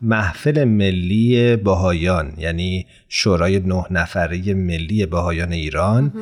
محفل 0.00 0.64
ملی 0.64 1.56
باهایان 1.56 2.32
یعنی 2.38 2.86
شورای 3.08 3.58
نه 3.58 3.84
نفره 3.90 4.54
ملی 4.54 5.06
باهایان 5.06 5.52
ایران 5.52 6.12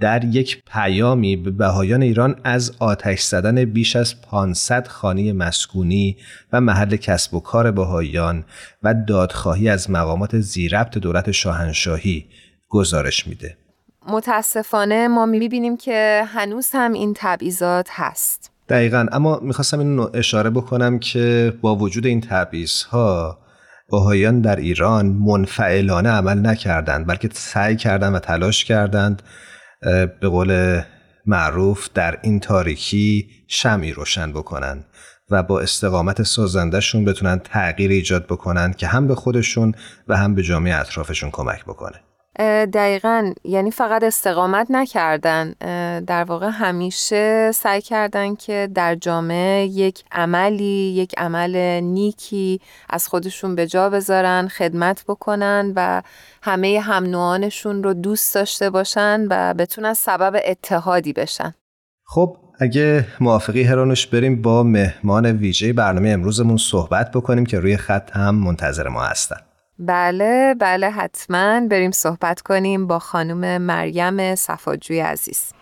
در 0.00 0.24
یک 0.24 0.62
پیامی 0.72 1.36
به 1.36 1.50
بهایان 1.50 2.02
ایران 2.02 2.40
از 2.44 2.72
آتش 2.78 3.22
زدن 3.22 3.64
بیش 3.64 3.96
از 3.96 4.20
500 4.20 4.86
خانه 4.86 5.32
مسکونی 5.32 6.16
و 6.52 6.60
محل 6.60 6.96
کسب 6.96 7.34
و 7.34 7.40
کار 7.40 7.70
بهایان 7.70 8.44
و 8.82 8.94
دادخواهی 9.08 9.68
از 9.68 9.90
مقامات 9.90 10.38
زیربط 10.40 10.98
دولت 10.98 11.30
شاهنشاهی 11.30 12.26
گزارش 12.68 13.26
میده. 13.26 13.56
متاسفانه 14.08 15.08
ما 15.08 15.26
می‌بینیم 15.26 15.76
که 15.76 16.24
هنوز 16.26 16.70
هم 16.72 16.92
این 16.92 17.12
تبعیضات 17.16 17.88
هست. 17.90 18.51
دقیقا. 18.68 19.06
اما 19.12 19.40
می‌خواستم 19.42 19.78
این 19.78 20.06
اشاره 20.14 20.50
بکنم 20.50 20.98
که 20.98 21.54
با 21.60 21.76
وجود 21.76 22.06
این 22.06 22.20
تبعیض 22.20 22.82
ها 22.82 23.38
باهایان 23.88 24.40
در 24.40 24.56
ایران 24.56 25.06
منفعلانه 25.06 26.08
عمل 26.08 26.46
نکردند 26.46 27.06
بلکه 27.06 27.28
سعی 27.32 27.76
کردند 27.76 28.14
و 28.14 28.18
تلاش 28.18 28.64
کردند 28.64 29.22
به 30.20 30.28
قول 30.28 30.80
معروف 31.26 31.88
در 31.94 32.18
این 32.22 32.40
تاریکی 32.40 33.28
شمی 33.48 33.92
روشن 33.92 34.32
بکنن 34.32 34.84
و 35.30 35.42
با 35.42 35.60
استقامت 35.60 36.22
سازندهشون 36.22 37.04
بتونن 37.04 37.38
تغییر 37.38 37.90
ایجاد 37.90 38.26
بکنن 38.26 38.72
که 38.72 38.86
هم 38.86 39.08
به 39.08 39.14
خودشون 39.14 39.74
و 40.08 40.16
هم 40.16 40.34
به 40.34 40.42
جامعه 40.42 40.80
اطرافشون 40.80 41.30
کمک 41.30 41.64
بکنه. 41.64 42.00
دقیقا 42.38 43.32
یعنی 43.44 43.70
فقط 43.70 44.04
استقامت 44.04 44.66
نکردن. 44.70 45.54
در 46.00 46.24
واقع 46.24 46.48
همیشه 46.48 47.50
سعی 47.54 47.80
کردن 47.80 48.34
که 48.34 48.68
در 48.74 48.94
جامعه 48.94 49.66
یک 49.66 50.04
عملی 50.12 50.94
یک 50.96 51.14
عمل 51.16 51.80
نیکی 51.80 52.60
از 52.90 53.08
خودشون 53.08 53.54
به 53.54 53.66
جا 53.66 53.90
بذارن 53.90 54.48
خدمت 54.48 55.04
بکنن 55.08 55.72
و 55.76 56.02
همه 56.42 56.80
هم 56.80 57.04
نوعانشون 57.04 57.82
رو 57.82 57.94
دوست 57.94 58.34
داشته 58.34 58.70
باشن 58.70 59.26
و 59.30 59.54
بتونن 59.54 59.94
سبب 59.94 60.40
اتحادی 60.44 61.12
بشن. 61.12 61.54
خب 62.04 62.36
اگه 62.60 63.06
موافقی 63.20 63.62
هرانوش 63.62 64.06
بریم 64.06 64.42
با 64.42 64.62
مهمان 64.62 65.26
ویژه 65.26 65.72
برنامه 65.72 66.08
امروزمون 66.08 66.56
صحبت 66.56 67.10
بکنیم 67.10 67.46
که 67.46 67.58
روی 67.58 67.76
خط 67.76 68.10
هم 68.10 68.34
منتظر 68.34 68.88
ما 68.88 69.02
هستن. 69.02 69.36
بله 69.78 70.54
بله 70.60 70.90
حتما. 70.90 71.60
بریم 71.70 71.90
صحبت 71.90 72.40
کنیم 72.40 72.86
با 72.86 72.98
خانم 72.98 73.62
مریم 73.62 74.34
صفاجوی 74.34 75.00
عزیز. 75.00 75.52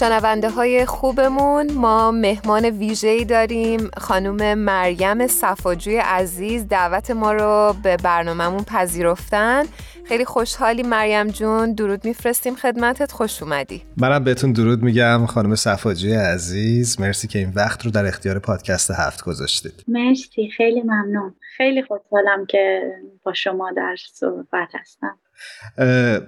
شنونده 0.00 0.50
های 0.50 0.86
خوبمون. 0.86 1.72
ما 1.72 2.10
مهمان 2.10 2.64
ویژه‌ای 2.64 3.24
داریم 3.24 3.90
خانم 3.96 4.58
مریم 4.58 5.26
صفاجوی 5.26 5.96
عزیز. 5.96 6.68
دعوت 6.68 7.10
ما 7.10 7.32
رو 7.32 7.74
به 7.82 7.96
برنامهمون 7.96 8.64
پذیرفتن. 8.64 9.62
خیلی 10.04 10.24
خوشحالی 10.24 10.82
مریم 10.82 11.28
جون 11.28 11.72
درود 11.72 12.04
میفرستیم 12.04 12.54
خدمتت. 12.54 13.12
خوش 13.12 13.42
اومدی. 13.42 13.82
منم 13.96 14.24
بهتون 14.24 14.52
درود 14.52 14.82
میگم 14.82 15.26
خانم 15.26 15.54
صفاجوی 15.54 16.14
عزیز. 16.14 17.00
مرسی 17.00 17.28
که 17.28 17.38
این 17.38 17.52
وقت 17.56 17.84
رو 17.84 17.90
در 17.90 18.06
اختیار 18.06 18.38
پادکست 18.38 18.90
هفت 18.90 19.24
گذاشتید. 19.24 19.84
مرسی 19.88 20.50
خیلی 20.56 20.82
ممنون. 20.82 21.34
خیلی 21.56 21.82
خوشحالم 21.82 22.46
که 22.46 22.82
با 23.22 23.32
شما 23.32 23.72
در 23.76 23.96
صحبت 24.12 24.68
هستم. 24.80 25.18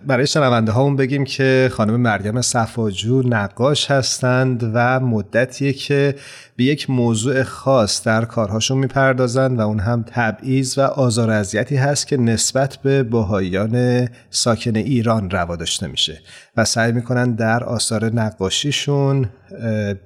برای 0.07 0.27
شنونده 0.27 0.73
هامون 0.73 0.97
بگیم 0.97 1.25
که 1.25 1.71
خانم 1.73 1.97
مریم 1.97 2.41
صفاجو 2.41 3.23
نقاش 3.29 3.91
هستند 3.91 4.71
و 4.75 5.01
مدتیه 5.01 5.73
که 5.73 6.15
به 6.57 6.65
یک 6.65 6.91
موضوع 6.91 7.43
خاص 7.43 8.05
در 8.05 8.25
کارهاشون 8.25 8.79
می‌پردازند 8.79 9.59
و 9.59 9.63
اون 9.63 9.81
هم 9.81 10.05
تبعیض 10.07 10.79
و 10.79 10.81
آزار 10.81 11.31
اذیتی 11.31 11.77
هست 11.77 12.07
که 12.07 12.17
نسبت 12.17 12.77
به 12.77 13.03
باهایان 13.03 14.09
ساکن 14.31 14.77
ایران 14.77 15.31
روا 15.31 15.57
داشته 15.57 15.87
میشه 15.87 16.21
و 16.57 16.65
سعی 16.65 16.93
می‌کنن 16.93 17.35
در 17.35 17.65
آثار 17.65 18.05
نقاشیشون 18.05 19.31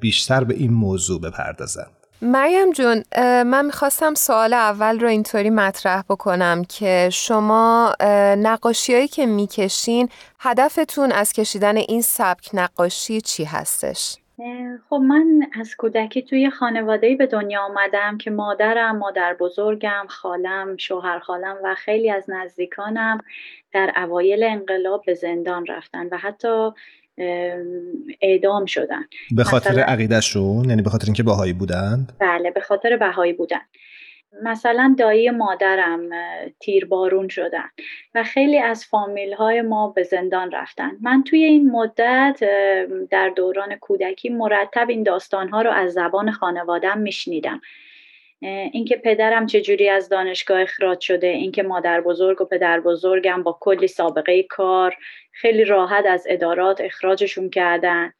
بیشتر 0.01 0.45
به 0.45 0.55
این 0.55 0.73
موضوع 0.73 1.21
بپردازن 1.21 1.87
مریم 2.23 2.73
جون 2.73 3.03
من 3.43 3.67
می‌خواستم 3.67 4.15
سوال 4.15 4.53
اول 4.53 5.01
رو 5.01 5.09
اینطوری 5.09 5.51
مطرح 5.51 6.03
بکنم 6.03 6.65
که 6.65 7.09
شما 7.13 7.95
نقاشی 8.39 9.09
که 9.09 9.27
می‌کشین 9.27 10.09
هدفتون 10.41 11.13
از 11.13 11.33
کشیدن 11.33 11.77
این 11.77 12.03
سبک 12.03 12.51
نقاشی 12.55 13.21
چی 13.21 13.45
هستش؟ 13.45 14.17
خب 14.91 14.97
من 14.97 15.47
از 15.61 15.75
کودکی 15.79 16.23
توی 16.23 16.51
خانواده‌ای 16.51 17.17
به 17.17 17.27
دنیا 17.27 17.63
آمدم 17.63 18.19
که 18.19 18.31
مادرم، 18.31 18.97
مادر 18.99 19.35
بزرگم، 19.35 20.07
خالم، 20.09 20.77
شوهر 20.77 21.19
خالم 21.19 21.57
و 21.65 21.75
خیلی 21.75 22.11
از 22.11 22.25
نزدیکانم 22.29 23.21
در 23.73 23.93
اوایل 23.97 24.43
انقلاب 24.45 25.03
به 25.07 25.15
زندان 25.15 25.67
رفتن 25.67 26.07
و 26.07 26.17
حتی 26.17 26.71
اعدام 28.21 28.67
شدن. 28.67 29.05
به 29.37 29.45
خاطر 29.45 29.81
عقیدهشون؟ 29.81 30.69
یعنی 30.69 30.83
به 30.83 30.91
خاطر 30.91 31.05
اینکه 31.05 31.23
بهایی 31.23 31.53
بودند؟ 31.53 32.13
بله 32.21 32.51
به 32.51 32.61
خاطر 32.61 32.97
بهایی 32.97 33.33
بودن. 33.33 33.61
مثلا 34.43 34.95
دایی 34.99 35.31
مادرم 35.31 36.01
تیربارون 36.61 37.29
شدن 37.29 37.69
و 38.15 38.25
خیلی 38.25 38.59
از 38.59 38.85
فامیل 38.85 39.33
های 39.33 39.63
ما 39.63 39.89
به 39.89 40.03
زندان 40.03 40.51
رفتن. 40.51 40.91
من 41.01 41.23
توی 41.25 41.45
این 41.45 41.71
مدت 41.71 42.41
در 43.11 43.29
دوران 43.29 43.77
کودکی 43.77 44.29
مرتب 44.29 44.89
این 44.89 45.03
داستان 45.03 45.49
ها 45.49 45.63
رو 45.63 45.71
از 45.71 45.93
زبان 45.93 46.31
خانوادم 46.31 46.99
میشنیدم. 46.99 47.61
اینکه 48.43 48.97
پدرم 48.97 49.47
چجوری 49.47 49.89
از 49.89 50.09
دانشگاه 50.09 50.61
اخراج 50.61 51.01
شده 51.01 51.27
اینکه 51.27 51.63
مادر 51.63 52.01
بزرگ 52.01 52.41
و 52.41 52.45
پدر 52.45 52.81
بزرگم 52.81 53.43
با 53.43 53.59
کلی 53.61 53.87
سابقه 53.87 54.43
کار 54.43 54.97
خیلی 55.33 55.65
راحت 55.65 56.07
از 56.07 56.27
ادارات 56.31 56.81
اخراجشون 56.81 57.51
کردن. 57.51 58.13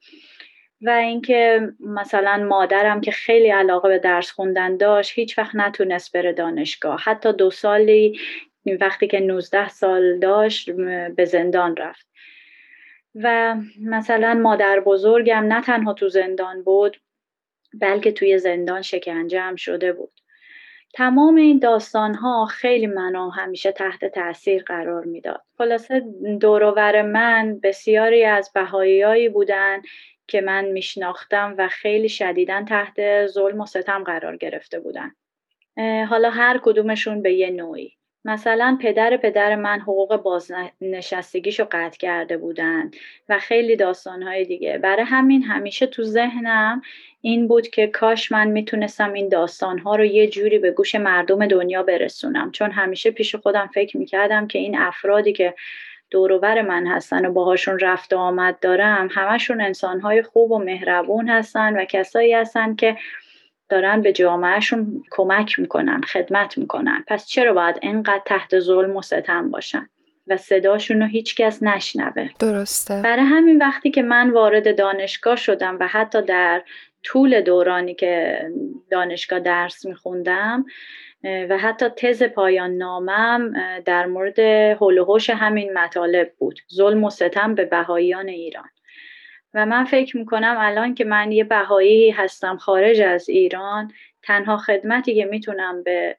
و 0.83 0.91
اینکه 0.91 1.69
مثلا 1.81 2.37
مادرم 2.49 3.01
که 3.01 3.11
خیلی 3.11 3.49
علاقه 3.49 3.89
به 3.89 3.99
درس 3.99 4.31
خوندن 4.31 4.77
داشت 4.77 5.19
هیچ 5.19 5.39
وقت 5.39 5.55
نتونست 5.55 6.13
بره 6.13 6.33
دانشگاه. 6.33 7.01
حتی 7.05 7.33
دو 7.33 7.51
سالی 7.51 8.21
وقتی 8.81 9.07
که 9.07 9.21
19 9.21 9.69
سال 9.69 10.19
داشت 10.19 10.71
به 11.17 11.25
زندان 11.25 11.77
رفت. 11.77 12.07
و 13.15 13.57
مثلا 13.83 14.35
مادر 14.35 14.81
بزرگم 14.81 15.45
نه 15.49 15.63
تنها 15.63 15.93
تو 15.93 16.09
زندان 16.09 16.63
بود 16.63 16.97
بلکه 17.81 18.13
توی 18.13 18.39
زندان 18.39 18.83
شکنجه 18.83 19.41
هم 19.41 19.57
شده 19.57 19.93
بود. 19.93 20.13
تمام 20.95 21.37
این 21.37 21.59
داستان 21.59 22.15
ها 22.15 22.47
خیلی 22.47 22.87
منو 22.87 23.31
همیشه 23.31 23.73
تحت 23.73 24.05
تاثیر 24.05 24.63
قرار 24.63 25.05
می‌داد. 25.05 25.43
خلاصه 25.59 26.03
دورور 26.41 27.03
من 27.03 27.61
بسیاری 27.63 28.25
از 28.25 28.51
بهاییایی 28.55 29.29
بودن 29.29 29.83
که 30.27 30.41
من 30.41 30.65
میشناختم 30.65 31.55
و 31.59 31.69
خیلی 31.69 32.09
شدیدا 32.09 32.65
تحت 32.69 33.27
ظلم 33.27 33.61
و 33.61 33.67
ستم 33.67 34.05
قرار 34.05 34.37
گرفته 34.37 34.81
بودن. 34.81 35.13
حالا 36.09 36.31
هر 36.31 36.61
کدومشون 36.63 37.23
به 37.23 37.33
یه 37.33 37.51
نوعی. 37.51 37.93
مثلا 38.25 38.79
پدر 38.83 39.17
پدر 39.17 39.55
من 39.55 39.81
حقوق 39.81 40.17
بازنشستگیشو 40.17 41.67
قطع 41.71 41.99
کرده 41.99 42.37
بودن 42.37 42.91
و 43.29 43.39
خیلی 43.39 43.77
داستانهای 43.77 44.45
دیگه. 44.45 44.79
برای 44.79 45.05
همین 45.05 45.43
همیشه 45.43 45.87
تو 45.87 46.03
ذهنم 46.03 46.83
این 47.27 47.49
بود 47.49 47.69
که 47.69 47.87
کاش 47.87 48.33
من 48.33 48.47
می‌تونستم 48.47 49.13
این 49.13 49.29
داستانها 49.29 49.97
رو 49.97 50.05
یه 50.05 50.29
جوری 50.29 50.59
به 50.59 50.71
گوش 50.71 50.95
مردم 50.95 51.47
دنیا 51.47 51.83
برسونم. 51.83 52.51
چون 52.51 52.71
همیشه 52.71 53.11
پیش 53.11 53.35
خودم 53.35 53.71
فکر 53.75 53.97
می‌کردم 53.97 54.47
که 54.47 54.59
این 54.59 54.79
افرادی 54.79 55.33
که 55.33 55.55
دوروبر 56.11 56.63
من 56.63 56.87
هستن 56.87 57.27
و 57.27 57.33
باهاشون 57.33 57.79
رفت 57.79 58.13
و 58.13 58.17
آمد 58.19 58.61
دارم 58.61 59.09
همشون 59.13 59.61
انسانهای 59.61 60.23
خوب 60.23 60.51
و 60.51 60.59
مهربون 60.59 61.29
هستن 61.29 61.77
و 61.77 61.85
کسایی 61.85 62.33
هستن 62.33 62.75
که 62.75 62.97
دارن 63.69 64.03
به 64.03 64.13
جامعهشون 64.13 65.03
کمک 65.11 65.59
می‌کنن 65.59 66.01
خدمت 66.01 66.59
می‌کنن. 66.59 67.05
پس 67.07 67.27
چرا 67.27 67.53
باید 67.53 67.79
انقدر 67.83 68.23
تحت 68.27 68.59
ظلم 68.59 68.97
و 68.97 69.03
ستم 69.03 69.51
باشن 69.51 69.89
و 70.27 70.37
صداشون 70.37 71.01
رو 71.01 71.07
هیچکس 71.07 71.63
نشنوه. 71.63 72.29
درسته. 72.39 73.01
برای 73.05 73.25
همین 73.25 73.59
وقتی 73.59 73.91
که 73.91 74.03
من 74.03 74.31
وارد 74.31 74.79
دانشگاه 74.79 75.37
شدم 75.37 75.77
و 75.81 75.87
حتی 75.87 76.23
در 76.23 76.63
طول 77.07 77.41
دورانی 77.41 77.95
که 77.95 78.47
دانشگاه 78.91 79.41
درس 79.41 79.87
میخوندم 79.87 80.65
و 81.25 81.59
حتی 81.59 81.89
تز 81.89 82.23
پایان 82.23 82.71
نامم 82.71 83.53
در 83.85 84.07
مورد 84.07 84.39
هلوهوش 84.81 85.31
همین 85.31 85.73
مطالب 85.79 86.33
بود. 86.39 86.61
ظلم 86.75 87.05
و 87.05 87.11
ستم 87.11 87.55
به 87.55 87.65
بهاییان 87.65 88.29
ایران. 88.29 88.69
و 89.55 89.67
من 89.67 89.85
فکر 89.85 90.17
می‌کنم 90.17 90.57
الان 90.59 90.95
که 90.95 91.05
من 91.05 91.33
یه 91.33 91.45
بهایی 91.45 92.11
هستم 92.11 92.57
خارج 92.57 93.01
از 93.01 93.29
ایران 93.29 93.93
تنها 94.23 94.57
خدمتی 94.57 95.15
که 95.15 95.25
می‌تونم 95.25 95.83
به 95.83 96.17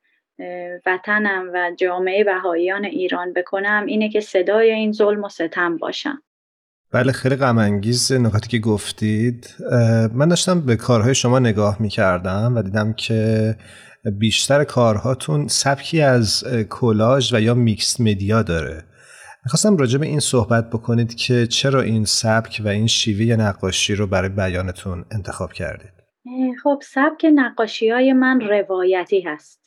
وطنم 0.85 1.49
و 1.53 1.71
جامعه 1.77 2.23
بهاییان 2.23 2.85
ایران 2.85 3.33
بکنم 3.33 3.85
اینه 3.87 4.09
که 4.09 4.19
صدای 4.19 4.71
این 4.71 4.91
ظلم 4.91 5.23
و 5.23 5.29
ستم 5.29 5.77
باشم. 5.77 6.23
بله 6.91 7.11
خیلی 7.11 7.35
غم 7.35 7.57
انگیز 7.57 8.11
نکاتی 8.11 8.49
که 8.49 8.59
گفتید. 8.59 9.55
من 10.13 10.27
داشتم 10.27 10.61
به 10.61 10.75
کارهای 10.75 11.15
شما 11.15 11.39
نگاه 11.39 11.81
می‌کردم 11.81 12.53
و 12.55 12.61
دیدم 12.61 12.93
که 12.93 13.55
بیشتر 14.19 14.63
کارهاتون 14.63 15.47
سبکی 15.47 16.01
از 16.01 16.43
کلاژ 16.69 17.33
و 17.33 17.39
یا 17.39 17.53
mixed 17.53 18.01
media 18.01 18.43
داره. 18.43 18.83
می‌خواستم 19.45 19.77
راجع 19.77 19.99
به 19.99 20.05
این 20.05 20.19
صحبت 20.19 20.69
بکنید 20.69 21.15
که 21.15 21.47
چرا 21.47 21.81
این 21.81 22.05
سبک 22.05 22.61
و 22.65 22.67
این 22.67 22.87
شیوه 22.87 23.35
نقاشی 23.35 23.95
رو 23.95 24.07
برای 24.07 24.29
بیانتون 24.29 25.05
انتخاب 25.11 25.53
کردید. 25.53 25.91
خب 26.63 26.79
سبک 26.83 27.25
نقاشی 27.35 27.89
های 27.89 28.13
من 28.13 28.41
روایتی 28.41 29.21
هست. 29.21 29.61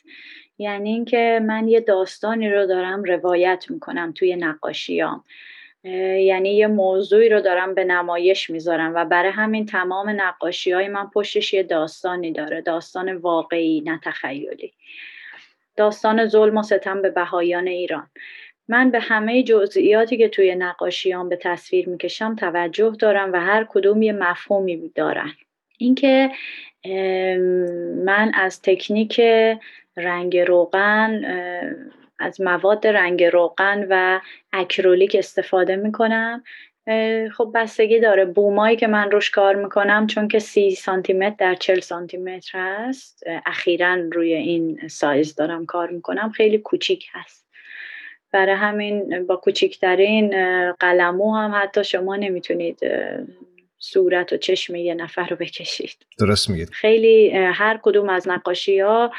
یعنی 0.57 0.89
اینکه 0.89 1.39
من 1.47 1.67
یه 1.67 1.81
داستانی 1.81 2.49
رو 2.49 2.67
دارم 2.67 3.03
روایت 3.03 3.65
می‌کنم 3.69 4.13
توی 4.15 4.35
نقاشیام 4.35 5.23
یعنی 5.83 6.49
یه 6.49 6.67
موضوعی 6.67 7.29
رو 7.29 7.41
دارم 7.41 7.75
به 7.75 7.83
نمایش 7.83 8.49
می‌ذارم 8.49 8.95
و 8.95 9.05
برای 9.05 9.31
همین 9.31 9.65
تمام 9.65 10.09
نقاشی 10.09 10.71
های 10.71 10.87
من 10.87 11.09
پشتش 11.13 11.53
یه 11.53 11.63
داستانی 11.63 12.31
داره. 12.31 12.61
داستان 12.61 13.13
واقعی 13.15 13.81
نه 13.81 13.99
تخیلی. 14.03 14.73
داستان 15.77 16.27
ظلم 16.27 16.57
و 16.57 16.63
ستم 16.63 17.01
به 17.01 17.09
بهایان 17.09 17.67
ایران. 17.67 18.07
من 18.67 18.91
به 18.91 18.99
همه 18.99 19.43
جزئیاتی 19.43 20.17
که 20.17 20.29
توی 20.29 20.55
نقاشیام 20.55 21.29
به 21.29 21.35
تصویر 21.35 21.89
می‌کشم 21.89 22.35
توجه 22.35 22.95
دارم 22.99 23.33
و 23.33 23.39
هر 23.39 23.67
کدوم 23.69 24.01
یه 24.01 24.11
مفهومی 24.11 24.91
دارن. 24.95 25.31
اینکه 25.77 26.31
من 28.05 28.31
از 28.33 28.61
تکنیک 28.61 29.21
رنگ 29.97 30.37
روغن 30.37 31.21
از 32.21 32.41
مواد 32.41 32.87
رنگ 32.87 33.23
روغن 33.23 33.87
و 33.89 34.19
اکرولیک 34.53 35.15
استفاده 35.19 35.75
می‌کنم. 35.75 36.43
خب 37.37 37.51
بستگی 37.55 37.99
داره. 37.99 38.25
بومایی 38.25 38.75
که 38.75 38.87
من 38.87 39.11
روش 39.11 39.29
کار 39.29 39.55
می‌کنم 39.55 40.07
چون 40.07 40.27
که 40.27 40.39
سی 40.39 40.71
سانتی 40.71 41.13
متر 41.13 41.35
در 41.39 41.55
چل 41.55 41.79
سانتی 41.79 42.17
متر 42.17 42.51
هست 42.53 43.23
اخیرا 43.45 43.95
روی 44.11 44.33
این 44.33 44.87
سایز 44.87 45.35
دارم 45.35 45.65
کار 45.65 45.89
می‌کنم. 45.89 46.29
خیلی 46.29 46.57
کوچیک 46.57 47.05
هست. 47.11 47.47
برای 48.31 48.55
همین 48.55 49.27
با 49.27 49.35
کوچیکترین 49.35 50.31
قلمو 50.71 51.35
هم 51.35 51.51
حتی 51.55 51.83
شما 51.83 52.15
نمی‌تونید 52.15 52.79
صورت 53.83 54.33
و 54.33 54.37
چشم 54.37 54.75
یه 54.75 54.93
نفر 54.93 55.27
رو 55.27 55.35
بکشید. 55.35 55.97
درست 56.19 56.49
میگید. 56.49 56.69
خیلی 56.69 57.31
هر 57.35 57.79
کدوم 57.83 58.09
از 58.09 58.27
نقاشی 58.27 58.79
ها 58.79 59.11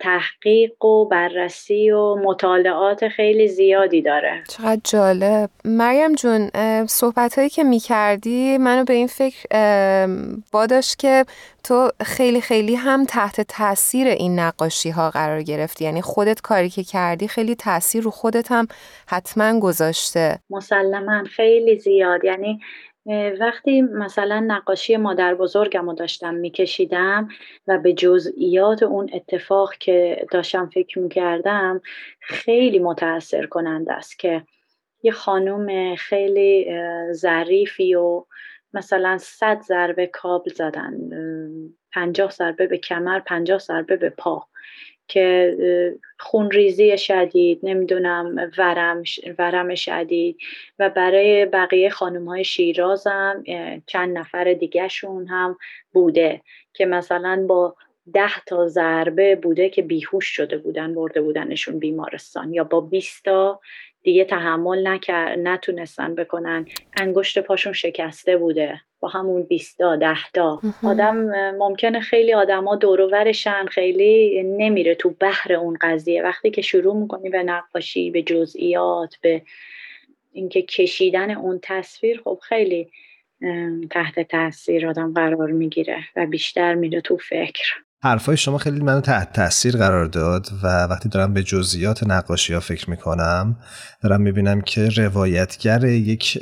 تحقیق 0.00 0.84
و 0.84 1.08
بررسی 1.08 1.90
و 1.90 2.16
مطالعات 2.16 3.08
خیلی 3.08 3.48
زیادی 3.48 4.02
داره. 4.02 4.44
چقدر 4.48 4.80
جالب. 4.84 5.50
مریم 5.64 6.14
جون 6.14 6.50
صحبت 6.86 7.38
هایی 7.38 7.50
که 7.50 7.64
می‌کردی 7.64 8.58
منو 8.58 8.84
به 8.84 8.94
این 8.94 9.06
فکر 9.06 9.46
باداشت 10.52 10.98
که 10.98 11.24
تو 11.64 11.90
خیلی 12.02 12.40
خیلی 12.40 12.74
هم 12.74 13.04
تحت 13.04 13.40
تاثیر 13.40 14.06
این 14.06 14.38
نقاشی 14.38 14.90
ها 14.90 15.10
قرار 15.10 15.42
گرفتی. 15.42 15.84
یعنی 15.84 16.02
خودت 16.02 16.40
کاری 16.40 16.70
که 16.70 16.84
کردی 16.84 17.28
خیلی 17.28 17.54
تاثیر 17.54 18.02
رو 18.02 18.10
خودت 18.10 18.52
هم 18.52 18.68
حتما 19.06 19.60
گذاشته. 19.60 20.38
مسلما 20.50 21.24
خیلی 21.24 21.78
زیاد. 21.78 22.24
یعنی 22.24 22.60
وقتی 23.40 23.82
مثلا 23.82 24.40
نقاشی 24.40 24.96
مادر 24.96 25.34
بزرگم 25.34 25.86
رو 25.86 25.94
داشتم 25.94 26.34
میکشیدم 26.34 27.28
و 27.66 27.78
به 27.78 27.92
جزئیات 27.92 28.82
اون 28.82 29.10
اتفاق 29.12 29.74
که 29.74 30.26
داشتم 30.30 30.66
فکر 30.66 30.98
می‌کردم 30.98 31.80
خیلی 32.20 32.78
متاثر 32.78 33.46
کننده 33.46 33.92
است 33.92 34.18
که 34.18 34.42
یه 35.02 35.12
خانوم 35.12 35.94
خیلی 35.94 36.66
ظریفی 37.12 37.94
و 37.94 38.24
مثلا 38.72 39.18
صد 39.18 39.60
ضربه 39.60 40.06
کابل 40.06 40.50
زدن 40.50 40.94
پنجاه 41.92 42.30
ضربه 42.30 42.66
به 42.66 42.78
کمر 42.78 43.20
پنجاه 43.20 43.58
ضربه 43.58 43.96
به 43.96 44.10
پا. 44.10 44.46
که 45.08 45.56
خونریزی 46.18 46.98
شدید 46.98 47.60
نمی‌دونم 47.62 48.50
ورم, 48.58 49.02
ورم 49.38 49.74
شدید 49.74 50.36
و 50.78 50.90
برای 50.90 51.46
بقیه 51.46 51.90
خانم 51.90 52.28
های 52.28 52.44
شیرازم 52.44 53.44
چند 53.86 54.18
نفر 54.18 54.52
دیگهشون 54.52 55.26
هم 55.26 55.58
بوده 55.92 56.42
که 56.72 56.86
مثلا 56.86 57.44
با 57.48 57.76
ده 58.12 58.40
تا 58.46 58.68
ضربه 58.68 59.36
بوده 59.36 59.68
که 59.68 59.82
بیهوش 59.82 60.26
شده 60.26 60.58
بودن 60.58 60.94
برده 60.94 61.20
بودنشون 61.20 61.78
بیمارستان 61.78 62.52
یا 62.52 62.64
با 62.64 62.80
20 62.80 63.24
تا 63.24 63.60
دیگه 64.02 64.24
تحمل 64.24 64.86
نکر... 64.86 65.36
نتونستن 65.36 66.14
بکنن. 66.14 66.66
انگشت 66.96 67.38
پاشون 67.38 67.72
شکسته 67.72 68.36
بوده. 68.36 68.80
با 69.00 69.08
همون 69.08 69.42
بیستا 69.42 69.96
دهتا 69.96 70.60
آدم 70.84 71.16
ممکنه 71.50 72.00
خیلی 72.00 72.34
آدما 72.34 72.76
دورورشن 72.76 73.66
خیلی 73.66 74.42
نمیره 74.42 74.94
تو 74.94 75.10
بحر 75.20 75.52
اون 75.52 75.78
قضیه. 75.80 76.22
وقتی 76.22 76.50
که 76.50 76.62
شروع 76.62 76.96
می‌کنی 76.96 77.30
به 77.30 77.42
نقاشی 77.42 78.10
به 78.10 78.22
جزئیات 78.22 79.14
به 79.22 79.42
اینکه 80.32 80.62
کشیدن 80.62 81.30
اون 81.30 81.60
تصویر 81.62 82.20
خب 82.24 82.38
خیلی 82.42 82.90
تحت 83.90 84.20
تاثیر 84.20 84.88
آدم 84.88 85.12
قرار 85.14 85.50
می‌گیره 85.50 85.98
و 86.16 86.26
بیشتر 86.26 86.74
میره 86.74 87.00
تو 87.00 87.16
فکر. 87.16 87.87
حرفای 88.02 88.36
شما 88.36 88.58
خیلی 88.58 88.80
منو 88.80 89.00
تحت 89.00 89.32
تاثیر 89.32 89.76
قرار 89.76 90.06
داد 90.06 90.48
و 90.62 90.66
وقتی 90.66 91.08
دارم 91.08 91.34
به 91.34 91.42
جزئیات 91.42 92.04
نقاشی 92.04 92.54
ها 92.54 92.60
فکر 92.60 92.90
می‌کنم 92.90 93.56
دارم 94.02 94.20
می‌بینم 94.20 94.60
که 94.60 94.88
روایتگر 94.88 95.84
یک 95.84 96.38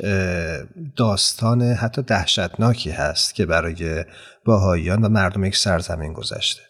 داستان 0.95 1.61
حتی 1.61 2.01
دهشتناکی 2.01 2.91
هست 2.91 3.35
که 3.35 3.45
برای 3.45 4.05
باهایان 4.45 5.05
و 5.05 5.09
مردم 5.09 5.43
یک 5.45 5.57
سرزمین 5.57 6.13
گذشته. 6.13 6.66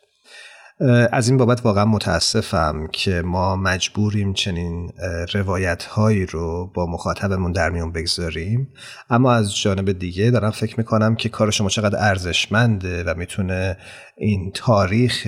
از 1.12 1.30
این 1.30 1.38
بابت 1.38 1.66
واقعا 1.66 1.86
متاسفم 1.86 2.88
که 2.92 3.22
ما 3.22 3.56
مجبوریم 3.56 4.34
چنین 4.34 4.92
روایت 5.34 5.84
هایی 5.84 6.26
رو 6.26 6.72
با 6.74 6.86
مخاطبمون 6.86 7.52
در 7.52 7.70
میون 7.70 7.92
بگذاریم. 7.92 8.68
اما 9.10 9.34
از 9.34 9.58
جانب 9.58 9.92
دیگه 9.92 10.32
دارم 10.32 10.52
فکر 10.52 10.78
می‌کنم 10.78 11.16
که 11.16 11.30
کار 11.30 11.52
شما 11.52 11.70
چقدر 11.70 12.00
ارزشمنده 12.00 13.04
و 13.04 13.14
می‌تونه 13.18 13.78
این 14.18 14.52
تاریخ 14.54 15.24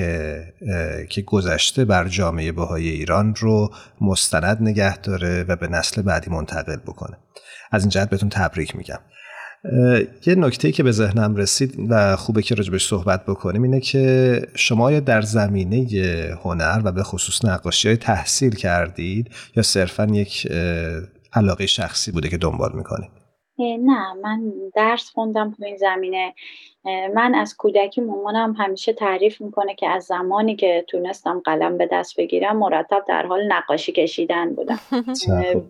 که 1.09 1.21
گذشته 1.25 1.85
بر 1.85 2.07
جامعه 2.07 2.51
بهای 2.51 2.89
ایران 2.89 3.35
رو 3.35 3.69
مستند 4.01 4.57
نگه 4.61 4.97
داره 4.97 5.45
و 5.47 5.55
به 5.55 5.67
نسل 5.67 6.01
بعدی 6.01 6.31
منتقل 6.31 6.77
بکنه. 6.77 7.17
از 7.71 7.83
این 7.83 7.89
جهت 7.89 8.09
بهتون 8.09 8.29
تبریک 8.29 8.75
میگم. 8.75 8.99
یه 10.25 10.35
نکته 10.35 10.71
که 10.71 10.83
به 10.83 10.91
ذهنم 10.91 11.35
رسید 11.35 11.75
و 11.89 12.15
خوبه 12.15 12.41
که 12.41 12.55
راجبش 12.55 12.87
صحبت 12.87 13.25
بکنیم 13.25 13.63
اینه 13.63 13.79
که 13.79 14.41
شما 14.55 14.91
یا 14.91 14.99
در 14.99 15.21
زمینه 15.21 15.87
هنر 16.43 16.81
و 16.83 16.91
به 16.91 17.03
خصوص 17.03 17.45
نقاشی 17.45 17.87
های 17.87 17.97
تحصیل 17.97 18.55
کردید 18.55 19.29
یا 19.55 19.63
صرفا 19.63 20.05
یک 20.05 20.47
علاقه 21.33 21.65
شخصی 21.65 22.11
بوده 22.11 22.29
که 22.29 22.37
دنبال 22.37 22.71
می‌کنید؟ 22.75 23.09
نه 23.59 24.13
من 24.23 24.51
درس 24.75 25.09
خوندم 25.09 25.51
تو 25.51 25.65
این 25.65 25.77
زمینه. 25.77 26.33
من 27.13 27.35
از 27.35 27.57
کودکی 27.57 28.01
مامانم 28.01 28.55
همیشه 28.57 28.93
تعریف 28.93 29.41
می‌کنه 29.41 29.75
که 29.75 29.89
از 29.89 30.03
زمانی 30.03 30.55
که 30.55 30.85
تونستم 30.87 31.41
قلم 31.45 31.77
به 31.77 31.89
دست 31.91 32.17
بگیرم 32.17 32.57
مرتب 32.57 33.03
در 33.07 33.25
حال 33.25 33.53
نقاشی 33.53 33.91
کشیدن 33.91 34.53
بودم. 34.55 34.79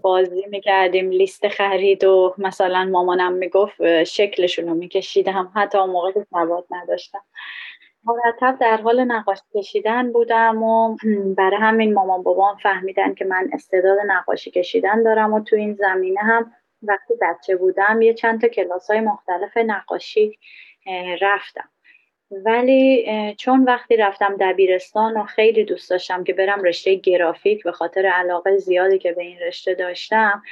بازی 0.01 0.45
می‌کردیم 0.49 1.09
لیست 1.09 1.47
خرید 1.47 2.03
و 2.03 2.35
مثلا 2.37 2.85
مامانم 2.85 3.33
می‌گفت 3.33 4.03
شکلشون 4.03 4.67
رو 4.67 4.73
میکشیدم. 4.73 5.51
حتی 5.55 5.77
اون 5.77 5.89
موقع 5.89 6.11
که 6.11 6.25
سواد 6.29 6.65
نداشتم. 6.71 7.21
مرتب 8.03 8.57
در 8.59 8.77
حال 8.77 9.03
نقاشی 9.03 9.41
کشیدن 9.55 10.11
بودم 10.11 10.63
و 10.63 10.95
برای 11.37 11.57
همین 11.59 11.93
مامان 11.93 12.23
بابام 12.23 12.55
فهمیدن 12.55 13.13
که 13.13 13.25
من 13.25 13.49
استعداد 13.53 13.97
نقاشی 14.07 14.51
کشیدن 14.51 15.03
دارم 15.03 15.33
و 15.33 15.39
تو 15.39 15.55
این 15.55 15.73
زمینه 15.73 16.19
هم 16.19 16.51
وقتی 16.83 17.13
بچه 17.21 17.55
بودم 17.55 18.01
یه 18.01 18.13
چند 18.13 18.41
تا 18.41 18.47
کلاس 18.47 18.91
های 18.91 18.99
مختلف 18.99 19.57
نقاشی 19.57 20.39
رفتم. 21.21 21.69
ولی 22.31 23.05
چون 23.37 23.63
وقتی 23.63 23.97
رفتم 23.97 24.37
دبیرستان 24.39 25.17
و 25.17 25.23
خیلی 25.23 25.63
دوست 25.63 25.89
داشتم 25.89 26.23
که 26.23 26.33
برم 26.33 26.63
رشته 26.63 26.95
گرافیک 26.95 27.63
به 27.63 27.71
خاطر 27.71 28.05
علاقه 28.05 28.57
زیادی 28.57 28.99
که 28.99 29.11
به 29.11 29.21
این 29.21 29.39
رشته 29.39 29.73
داشتم 29.73 30.43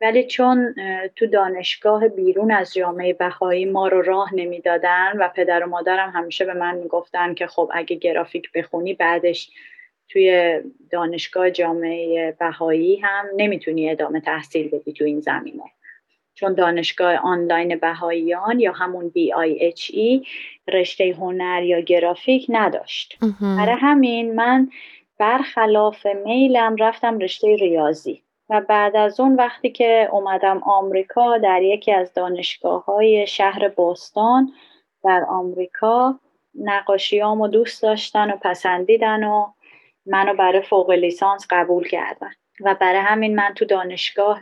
ولی 0.00 0.24
چون 0.24 0.74
تو 1.16 1.26
دانشگاه 1.26 2.08
بیرون 2.08 2.52
از 2.52 2.74
جامعه 2.74 3.12
بهایی 3.12 3.64
ما 3.64 3.88
رو 3.88 4.02
راه 4.02 4.34
نمی‌دادن 4.34 5.12
و 5.18 5.28
پدر 5.28 5.64
و 5.64 5.68
مادرم 5.68 6.10
همیشه 6.10 6.44
به 6.44 6.54
من 6.54 6.76
می‌گفتن 6.76 7.34
که 7.34 7.46
خب 7.46 7.70
اگه 7.74 7.96
گرافیک 7.96 8.52
بخونی 8.52 8.94
بعدش 8.94 9.50
توی 10.08 10.60
دانشگاه 10.90 11.50
جامعه 11.50 12.36
بهایی 12.40 12.96
هم 12.96 13.26
نمی‌تونی 13.36 13.90
ادامه 13.90 14.20
تحصیل 14.20 14.68
بدی 14.68 14.92
تو 14.92 15.04
این 15.04 15.20
زمینه. 15.20 15.62
چون 16.40 16.54
دانشگاه 16.54 17.16
آنلاین 17.16 17.76
بهاییان 17.76 18.60
یا 18.60 18.72
همون 18.72 19.12
BIHE 19.16 20.26
رشته 20.68 21.14
هنر 21.18 21.62
یا 21.62 21.80
گرافیک 21.80 22.46
نداشت. 22.48 23.18
برای 23.40 23.76
همین 23.80 24.34
من 24.34 24.70
برخلاف 25.18 26.06
میلم 26.06 26.76
رفتم 26.78 27.18
رشته 27.18 27.56
ریاضی 27.56 28.22
و 28.50 28.60
بعد 28.68 28.96
از 28.96 29.20
اون 29.20 29.36
وقتی 29.36 29.70
که 29.70 30.08
اومدم 30.12 30.62
آمریکا 30.62 31.38
در 31.38 31.62
یکی 31.62 31.92
از 31.92 32.14
دانشگاه 32.14 32.84
های 32.84 33.26
شهر 33.26 33.68
بوستون 33.68 34.52
در 35.04 35.24
آمریکا 35.28 36.20
نقاشیامو 36.54 37.48
دوست 37.48 37.82
داشتن 37.82 38.30
و 38.30 38.36
پسندیدن 38.36 39.24
و 39.24 39.46
منو 40.06 40.34
برای 40.34 40.62
فوق 40.62 40.90
لیسانس 40.90 41.46
قبول 41.50 41.88
کردن. 41.88 42.30
و 42.60 42.74
برای 42.80 43.00
همین 43.00 43.34
من 43.34 43.54
تو 43.54 43.64
دانشگاه 43.64 44.40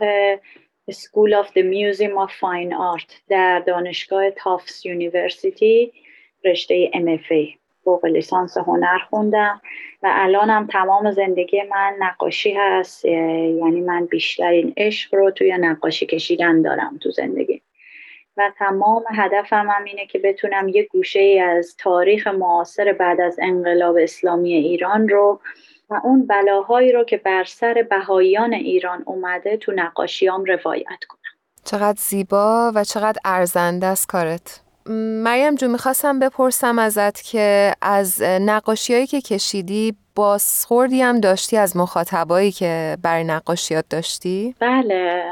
School 0.91 1.33
of 1.33 1.53
the 1.53 1.63
Museum 1.63 2.17
of 2.17 2.31
Fine 2.31 2.73
Art 2.73 3.21
در 3.29 3.59
دانشگاه 3.59 4.31
تافس 4.31 4.85
یونیورسیتی 4.85 5.93
رشته 6.45 6.91
MFA 6.93 7.57
فوق 7.83 8.05
لیسانس 8.05 8.57
هنر 8.57 8.97
خوندم 9.09 9.61
و 10.03 10.11
الانم 10.11 10.67
تمام 10.67 11.11
زندگی 11.11 11.61
من 11.61 11.95
نقاشی 11.99 12.53
هست 12.53 13.05
یعنی 13.05 13.81
من 13.81 14.05
بیشترین 14.05 14.73
عشق 14.77 15.15
رو 15.15 15.31
توی 15.31 15.57
نقاشی 15.57 16.05
کشیدن 16.05 16.61
دارم 16.61 16.97
تو 17.01 17.11
زندگی. 17.11 17.61
و 18.37 18.51
تمام 18.59 19.03
هدفم 19.15 19.69
هم 19.69 19.83
اینه 19.83 20.05
که 20.05 20.19
بتونم 20.19 20.67
یه 20.67 20.83
گوشه 20.83 21.19
ای 21.19 21.39
از 21.39 21.75
تاریخ 21.77 22.27
معاصر 22.27 22.93
بعد 22.93 23.21
از 23.21 23.39
انقلاب 23.41 23.95
اسلامی 23.95 24.53
ایران 24.53 25.09
رو 25.09 25.39
و 25.89 26.01
اون 26.03 26.27
بلاهایی 26.27 26.91
رو 26.91 27.03
که 27.03 27.17
بر 27.17 27.43
سر 27.43 27.85
بهاییان 27.89 28.53
ایران 28.53 29.03
اومده 29.05 29.57
تو 29.57 29.71
نقاشیام 29.71 30.45
روایت 30.45 31.03
کنم 31.09 31.21
چقدر 31.65 31.97
زیبا 31.99 32.71
و 32.75 32.83
چقدر 32.83 33.19
ارزنده 33.25 33.85
است 33.85 34.07
کارت 34.07 34.61
مریم 35.23 35.55
جو 35.55 35.67
می‌خواستم 35.67 36.19
بپرسم 36.19 36.79
ازت 36.79 37.21
که 37.21 37.71
از 37.81 38.21
نقاشی 38.21 38.93
هایی 38.93 39.07
که 39.07 39.21
کشیدی 39.21 39.95
بازخوردی 40.15 41.01
هم 41.01 41.19
داشتی 41.19 41.57
از 41.57 41.77
مخاطبایی 41.77 42.51
که 42.51 42.97
برای 43.03 43.23
نقاشیات 43.23 43.85
داشتی؟ 43.89 44.55
بله 44.59 45.23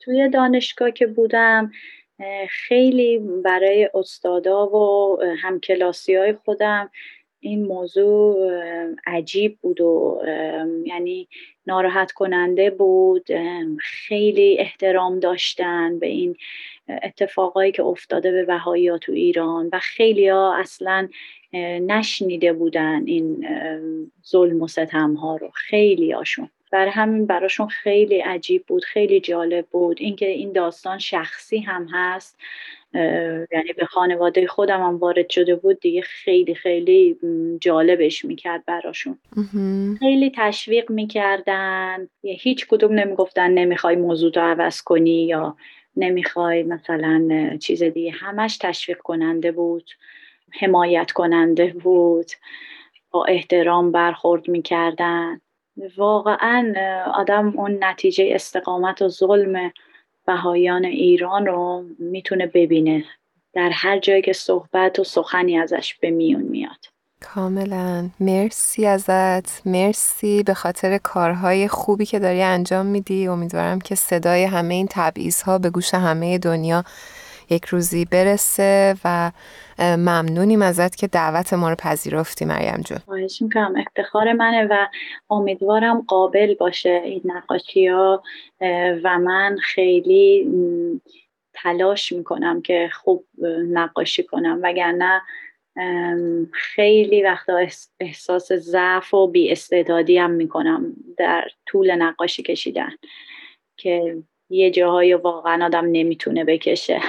توی 0.00 0.28
دانشگاه 0.28 0.90
که 0.90 1.06
بودم 1.06 1.70
خیلی 2.48 3.18
برای 3.44 3.90
استادا 3.94 4.66
و 4.66 5.18
همکلاسی 5.42 6.16
های 6.16 6.32
خودم 6.32 6.90
این 7.40 7.66
موضوع 7.66 8.50
عجیب 9.06 9.58
بود 9.62 9.80
و 9.80 10.22
یعنی 10.84 11.28
ناراحت 11.66 12.12
کننده 12.12 12.70
بود. 12.70 13.26
خیلی 13.80 14.56
احترام 14.58 15.20
داشتن 15.20 15.98
به 15.98 16.06
این 16.06 16.36
اتفاقایی 17.02 17.72
که 17.72 17.82
افتاده 17.82 18.32
به 18.32 18.44
بهایی 18.44 18.98
تو 18.98 19.12
ایران 19.12 19.70
و 19.72 19.78
خیلی 19.78 20.28
ها 20.28 20.56
اصلا 20.56 21.08
نشنیده 21.52 22.52
بودن 22.52 23.02
این 23.06 23.48
ظلم 24.26 24.62
و 24.62 24.68
ستم 24.68 25.14
ها 25.14 25.36
رو. 25.36 25.50
خیلی 25.54 26.12
هاشون 26.12 26.50
برای 26.72 26.90
همین 26.90 27.26
براشون 27.26 27.68
خیلی 27.68 28.20
عجیب 28.20 28.64
بود 28.66 28.84
خیلی 28.84 29.20
جالب 29.20 29.66
بود. 29.66 29.96
اینکه 30.00 30.26
این 30.26 30.52
داستان 30.52 30.98
شخصی 30.98 31.58
هم 31.58 31.88
هست 31.92 32.38
یعنی 33.52 33.72
به 33.76 33.86
خانواده 33.86 34.46
خودم 34.46 34.80
هم 34.80 34.96
وارد 34.96 35.30
شده 35.30 35.54
بود 35.54 35.80
دیگه 35.80 36.00
خیلی 36.00 36.54
خیلی 36.54 37.16
جالبش 37.60 38.24
می‌کرد 38.24 38.64
براشون. 38.64 39.18
خیلی 39.98 40.32
تشویق 40.36 40.90
می‌کردن. 40.90 42.08
هیچ 42.22 42.66
کدوم 42.66 42.92
نمی‌گفتن 42.94 43.50
نمی‌خوای 43.50 43.96
موضوع 43.96 44.32
رو 44.34 44.42
عوض 44.42 44.82
کنی 44.82 45.26
یا 45.26 45.56
نمی‌خوای 45.96 46.62
مثلا 46.62 47.56
چیز 47.60 47.82
دیگه. 47.82 48.10
همش 48.10 48.58
تشویق 48.58 48.98
کننده 48.98 49.52
بود 49.52 49.90
حمایت 50.60 51.10
کننده 51.12 51.66
بود 51.66 52.26
با 53.10 53.24
احترام 53.24 53.92
برخورد 53.92 54.48
می‌کردن. 54.48 55.40
واقعا 55.96 56.74
آدم 57.14 57.52
اون 57.56 57.84
نتیجه 57.84 58.28
استقامت 58.30 59.02
و 59.02 59.08
ظلم 59.08 59.72
بهایان 60.26 60.84
ایران 60.84 61.46
رو 61.46 61.84
می‌تونه 61.98 62.46
ببینه. 62.46 63.04
در 63.52 63.70
هر 63.72 63.98
جایی 63.98 64.22
که 64.22 64.32
صحبت 64.32 64.98
و 64.98 65.04
سخنی 65.04 65.58
ازش 65.58 65.94
به 65.94 66.10
میون 66.10 66.42
میاد. 66.42 66.86
کاملا. 67.20 68.10
مرسی 68.20 68.86
ازت. 68.86 69.66
مرسی 69.66 70.42
به 70.42 70.54
خاطر 70.54 70.98
کارهای 70.98 71.68
خوبی 71.68 72.06
که 72.06 72.18
داری 72.18 72.42
انجام 72.42 72.86
میدی. 72.86 73.28
امیدوارم 73.28 73.78
که 73.78 73.94
صدای 73.94 74.44
همه 74.44 74.74
این 74.74 74.86
تبعیض 74.90 75.42
ها 75.42 75.58
به 75.58 75.70
گوش 75.70 75.94
همه 75.94 76.38
دنیا 76.38 76.84
یک 77.50 77.64
روزی 77.64 78.04
برسه 78.04 78.96
و 79.04 79.32
ممنونیم 79.78 80.62
ازت 80.62 80.96
که 80.96 81.06
دعوت 81.06 81.52
ما 81.52 81.70
رو 81.70 81.76
پذیرفتی 81.78 82.44
مریم 82.44 82.80
جون. 82.86 82.98
خواهش 82.98 83.42
می‌کنم. 83.42 83.74
افتخار 83.76 84.32
منه 84.32 84.66
و 84.70 84.86
امیدوارم 85.30 86.00
قابل 86.00 86.54
باشه 86.54 87.00
این 87.04 87.22
نقاشی 87.24 87.86
ها 87.86 88.22
و 89.04 89.18
من 89.18 89.56
خیلی 89.62 90.48
تلاش 91.54 92.12
می‌کنم 92.12 92.62
که 92.62 92.90
خوب 92.92 93.24
نقاشی 93.70 94.22
کنم. 94.22 94.60
وگرنه 94.62 95.22
خیلی 96.52 97.22
وقتا 97.22 97.66
احساس 98.00 98.52
ضعف 98.52 99.14
و 99.14 99.26
بی 99.26 99.54
هم 100.18 100.30
می‌کنم 100.30 100.92
در 101.16 101.48
طول 101.66 101.94
نقاشی 101.94 102.42
کشیدن 102.42 102.90
که 103.76 104.16
یه 104.50 104.70
جاهای 104.70 105.14
واقعا 105.14 105.64
آدم 105.64 105.84
نمی‌تونه 105.92 106.44
بکشه. 106.44 107.00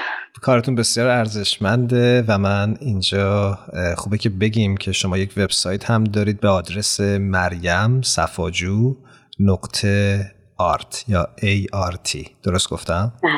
کارتون 0.41 0.75
بسیار 0.75 1.07
ارزشمنده 1.07 2.23
و 2.27 2.37
من 2.37 2.77
اینجا 2.79 3.59
خوبه 3.97 4.17
که 4.17 4.29
بگیم 4.29 4.77
که 4.77 4.91
شما 4.91 5.17
یک 5.17 5.33
وبسایت 5.37 5.91
هم 5.91 6.03
دارید 6.03 6.39
به 6.39 6.47
آدرس 6.47 6.99
مریم 6.99 8.01
صفاجو 8.01 8.95
نقطه 9.39 10.19
art 10.57 11.05
یا 11.07 11.29
ART 11.41 12.29
درست 12.43 12.69
گفتم؟ 12.69 13.13
بله. 13.23 13.31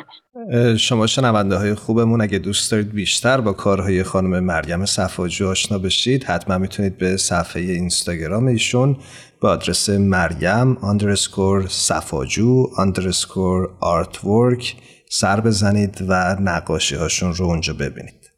شما 0.78 1.08
شنونده 1.08 1.58
های 1.58 1.76
خوبمون 1.76 2.22
اگه 2.22 2.38
دوست 2.38 2.72
دارید 2.72 2.92
بیشتر 2.92 3.42
با 3.42 3.54
کارهای 3.54 4.04
خانم 4.04 4.40
مریم 4.40 4.86
صفاجو 4.86 5.48
آشنا 5.48 5.78
بشید 5.78 6.24
حتما 6.24 6.58
می‌تونید 6.58 6.98
به 6.98 7.18
صفحه 7.18 7.62
اینستاگرام 7.62 8.48
ایشون 8.48 8.98
به 9.42 9.48
آدرس 9.48 9.90
مریم 9.90 10.78
underscore 10.78 11.68
صفاجو 11.68 12.68
underscore 12.78 13.70
artwork 13.80 14.76
سر 15.10 15.42
بزنید 15.42 16.06
و 16.08 16.36
نقاشی 16.40 16.96
هاشون 16.96 17.34
رو 17.34 17.46
اونجا 17.46 17.74
ببینید. 17.74 18.32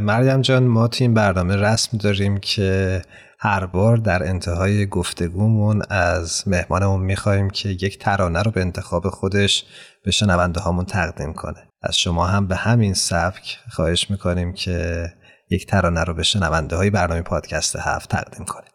مریم 0.00 0.40
جان 0.40 0.62
ما 0.62 0.88
تو 0.88 1.04
این 1.04 1.14
برنامه 1.14 1.56
رسم 1.56 1.98
داریم 1.98 2.38
که 2.38 3.02
هر 3.38 3.66
بار 3.66 3.96
در 3.96 4.28
انتهای 4.28 4.86
گفتگومون 4.86 5.82
از 5.90 6.48
مهمانمون 6.48 7.00
می‌خوایم 7.00 7.50
که 7.50 7.68
یک 7.68 7.98
ترانه 7.98 8.42
رو 8.42 8.50
به 8.50 8.60
انتخاب 8.60 9.08
خودش 9.08 9.64
به 10.04 10.10
شنونده 10.10 10.60
هامون 10.60 10.84
تقدیم 10.84 11.32
کنه. 11.32 11.68
از 11.82 11.98
شما 11.98 12.26
هم 12.26 12.46
به 12.46 12.56
همین 12.56 12.94
سبک 12.94 13.58
خواهش 13.70 14.10
می‌کنیم 14.10 14.52
که 14.52 15.06
یک 15.50 15.66
ترانه 15.66 16.04
رو 16.04 16.14
به 16.14 16.22
شنونده 16.22 16.76
های 16.76 16.90
برنامه 16.90 17.22
پادکست 17.22 17.76
هفت 17.76 18.10
تقدیم 18.10 18.44
کنید. 18.44 18.70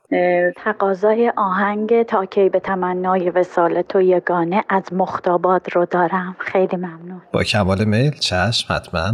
تقاضای 0.63 1.31
آهنگ 1.37 2.03
تا 2.03 2.25
کی 2.25 2.49
به 2.49 2.59
تمنای 2.59 3.29
وسال 3.29 3.81
تو 3.81 4.01
یگانه 4.01 4.63
از 4.69 4.83
مختابات 4.91 5.75
رو 5.75 5.85
دارم. 5.85 6.35
خیلی 6.39 6.77
ممنون. 6.77 7.21
با 7.33 7.43
کمال 7.43 7.85
میل 7.85 8.11
چشم 8.11 8.75
حتما. 8.75 9.13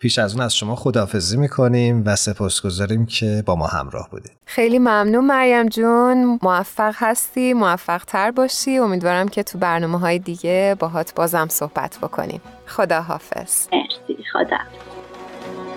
پیش 0.00 0.18
از 0.18 0.34
اون 0.34 0.44
از 0.44 0.54
شما 0.56 0.74
خداحافظی 0.74 1.36
می‌کنیم 1.36 2.02
و 2.06 2.16
سپاسگزاریم 2.16 3.06
که 3.06 3.42
با 3.46 3.54
ما 3.56 3.66
همراه 3.66 4.08
بودید. 4.10 4.36
خیلی 4.46 4.78
ممنون 4.78 5.26
مریم 5.26 5.68
جون. 5.68 6.38
موفق 6.42 6.94
هستی 6.96 7.54
موفق 7.54 8.04
تر 8.04 8.30
باشی. 8.30 8.78
امیدوارم 8.78 9.28
که 9.28 9.42
تو 9.42 9.58
برنامه 9.58 9.98
های 9.98 10.18
دیگه 10.18 10.76
باهات 10.78 11.14
بازم 11.14 11.48
صحبت 11.48 11.98
بکنیم. 12.02 12.40
خداحافظ. 12.66 13.68
مرسی 13.72 14.24
خدا 14.32 14.56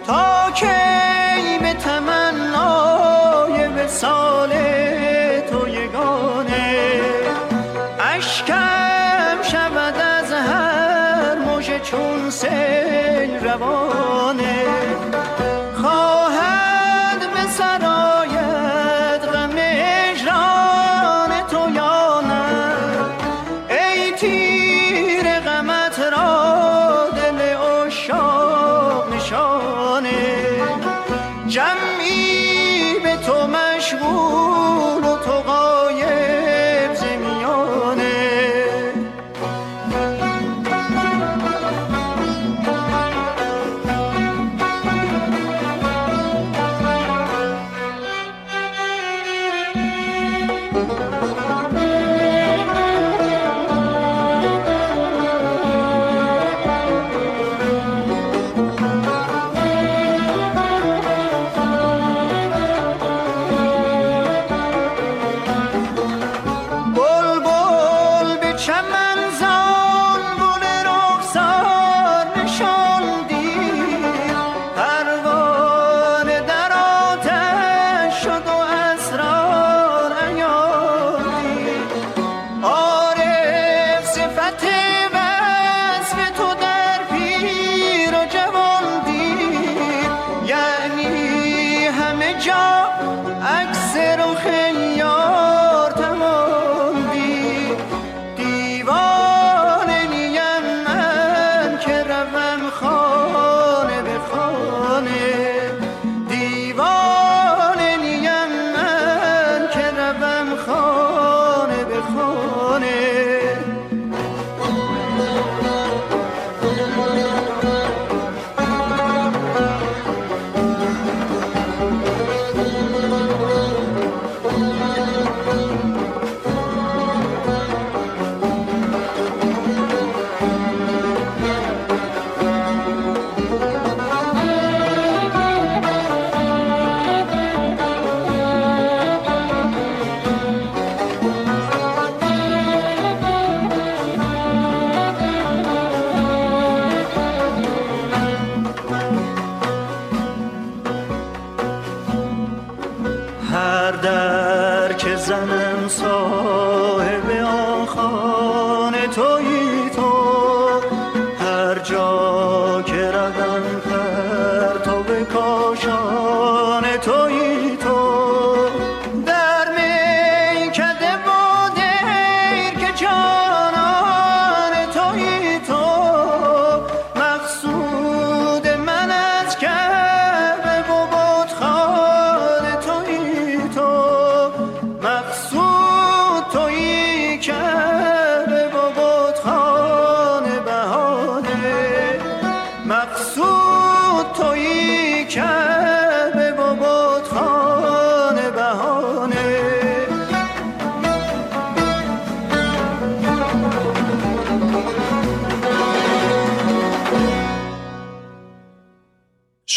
تا 0.10 0.52
کی 0.56 1.60
به 1.62 1.74
تمنای 1.74 3.68
وسال 3.68 4.50
تو 5.52 5.68
یگانه 5.68 7.02
اشکم 8.00 9.42
شود 9.44 9.96
از 9.96 10.32
هر 10.32 11.36
موج 11.36 11.82
چون 11.82 12.30
سیل 12.30 13.40
روانه 13.44 14.19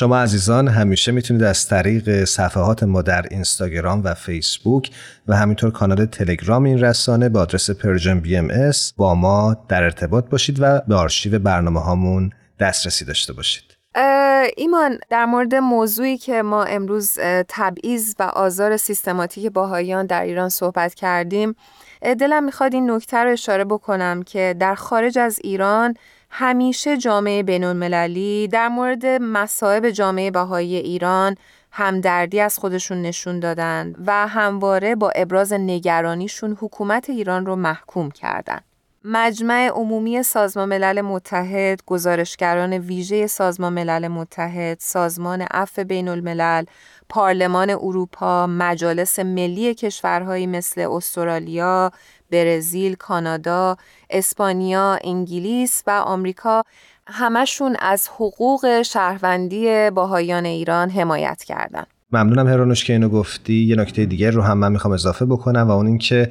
شما 0.02 0.18
عزیزان 0.18 0.68
همیشه 0.68 1.12
می‌تونید 1.12 1.42
از 1.42 1.68
طریق 1.68 2.24
صفحات 2.24 2.82
ما 2.82 3.02
در 3.02 3.26
اینستاگرام 3.30 4.04
و 4.04 4.14
فیسبوک 4.14 4.90
و 5.28 5.36
همینطور 5.36 5.70
کانال 5.70 6.06
تلگرام 6.06 6.64
این 6.64 6.80
رسانه 6.80 7.28
با 7.28 7.40
آدرس 7.40 7.70
Persian 7.70 8.20
BMS 8.20 8.92
با 8.96 9.14
ما 9.14 9.56
در 9.68 9.82
ارتباط 9.82 10.28
باشید 10.28 10.56
و 10.60 10.80
به 10.88 10.94
آرشیو 10.94 11.38
برنامه 11.38 11.80
هامون 11.80 12.30
دسترسی 12.60 13.04
داشته 13.04 13.32
باشید. 13.32 13.64
ایمان 14.56 14.98
در 15.10 15.24
مورد 15.24 15.54
موضوعی 15.54 16.18
که 16.18 16.42
ما 16.42 16.64
امروز 16.64 17.18
تبعیض 17.48 18.14
و 18.18 18.22
آزار 18.22 18.76
سیستماتیک 18.76 19.46
بهاییان 19.52 20.06
در 20.06 20.22
ایران 20.22 20.48
صحبت 20.48 20.94
کردیم 20.94 21.54
دلم 22.02 22.44
می‌خواد 22.44 22.74
این 22.74 22.90
نکته 22.90 23.16
رو 23.16 23.30
اشاره 23.30 23.64
بکنم 23.64 24.22
که 24.22 24.56
در 24.58 24.74
خارج 24.74 25.18
از 25.18 25.38
ایران 25.44 25.94
همیشه 26.34 26.96
جامعه 26.96 27.42
بین 27.42 27.64
المللی 27.64 28.48
در 28.48 28.68
مورد 28.68 29.06
مصائب 29.06 29.90
جامعه 29.90 30.30
بهایی 30.30 30.76
ایران 30.76 31.36
همدردی 31.72 32.40
از 32.40 32.58
خودشون 32.58 33.02
نشون 33.02 33.40
دادن 33.40 33.94
و 34.06 34.28
همواره 34.28 34.94
با 34.94 35.10
ابراز 35.10 35.52
نگرانیشون 35.52 36.56
حکومت 36.60 37.10
ایران 37.10 37.46
رو 37.46 37.56
محکوم 37.56 38.10
کردن. 38.10 38.60
مجمع 39.04 39.68
عمومی 39.74 40.22
سازمان 40.22 40.68
ملل 40.68 41.00
متحد، 41.00 41.80
گزارشگران 41.86 42.72
ویژه 42.72 43.26
سازمان 43.26 43.72
ملل 43.72 44.08
متحد، 44.08 44.76
سازمان 44.80 45.42
عفو 45.42 45.84
بین 45.84 46.08
الملل، 46.08 46.64
پارلمان 47.12 47.70
اروپا، 47.70 48.46
مجالس 48.46 49.18
ملی 49.18 49.74
کشورهایی 49.74 50.46
مثل 50.46 50.80
استرالیا، 50.80 51.90
برزیل، 52.30 52.94
کانادا، 52.94 53.76
اسپانیا، 54.10 54.98
انگلیس 55.04 55.82
و 55.86 55.90
آمریکا 55.90 56.62
همشون 57.06 57.76
از 57.80 58.08
حقوق 58.08 58.82
شهروندی 58.82 59.90
باهایان 59.90 60.44
ایران 60.44 60.90
حمایت 60.90 61.42
کردند. 61.42 61.86
ممنونم 62.12 62.48
هرانوش 62.48 62.84
که 62.84 62.92
اینو 62.92 63.08
گفتی 63.08 63.64
یه 63.64 63.76
نکته 63.76 64.06
دیگر 64.06 64.30
رو 64.30 64.42
هم 64.42 64.58
من 64.58 64.72
می‌خوام 64.72 64.94
اضافه 64.94 65.24
بکنم 65.24 65.68
و 65.68 65.70
اون 65.70 65.86
اینکه 65.86 66.30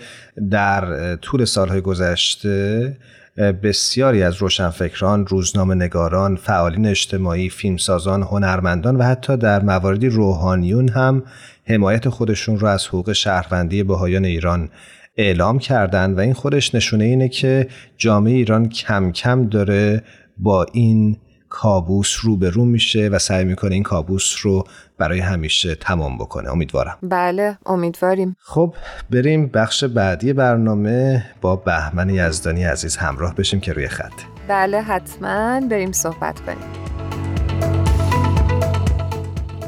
در 0.51 1.15
طول 1.15 1.45
سالهای 1.45 1.81
گذشته 1.81 2.97
بسیاری 3.37 4.23
از 4.23 4.35
روشنفکران، 4.35 5.27
روزنامه 5.27 5.75
نگاران، 5.75 6.35
فعالین 6.35 6.85
اجتماعی، 6.85 7.49
فیلمسازان، 7.49 8.23
هنرمندان 8.23 8.95
و 8.95 9.03
حتی 9.03 9.37
در 9.37 9.61
مواردی 9.63 10.09
روحانیون 10.09 10.89
هم 10.89 11.23
حمایت 11.65 12.09
خودشون 12.09 12.59
رو 12.59 12.67
از 12.67 12.87
حقوق 12.87 13.11
شهروندی 13.11 13.83
بهایان 13.83 14.25
ایران 14.25 14.69
اعلام 15.17 15.59
کردن 15.59 16.13
و 16.13 16.19
این 16.19 16.33
خودش 16.33 16.75
نشونه 16.75 17.03
اینه 17.03 17.29
که 17.29 17.67
جامعه 17.97 18.33
ایران 18.33 18.69
کم 18.69 19.11
کم 19.11 19.49
داره 19.49 20.03
با 20.37 20.65
این 20.73 21.17
کابوس 21.51 22.17
رو 22.21 22.37
به 22.37 22.49
رو 22.49 22.65
میشه 22.65 23.09
و 23.11 23.19
سعی 23.19 23.45
می‌کنه 23.45 23.73
این 23.73 23.83
کابوس 23.83 24.35
رو 24.41 24.63
برای 24.97 25.19
همیشه 25.19 25.75
تمام 25.75 26.17
بکنه. 26.17 26.51
امیدوارم. 26.51 26.97
بله 27.03 27.57
امیدواریم. 27.65 28.35
خب 28.39 28.73
بریم 29.09 29.47
بخش 29.47 29.83
بعدی 29.83 30.33
برنامه 30.33 31.25
با 31.41 31.55
بهمن 31.55 32.09
یزدانی 32.09 32.63
عزیز 32.63 32.97
همراه 32.97 33.35
بشیم 33.35 33.59
که 33.59 33.73
روی 33.73 33.87
خط. 33.87 34.13
بله 34.47 34.81
حتما 34.81 35.61
بریم 35.69 35.91
صحبت 35.91 36.39
کنیم. 36.39 36.91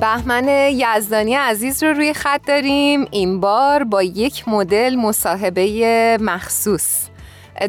بهمن 0.01 0.47
یزدانی 0.71 1.35
عزیز 1.35 1.83
رو 1.83 1.93
روی 1.93 2.13
خط 2.13 2.41
داریم. 2.47 3.05
این 3.11 3.39
بار 3.39 3.83
با 3.83 4.03
یک 4.03 4.47
مدل 4.47 4.95
مصاحبه 4.95 6.17
مخصوص. 6.21 7.12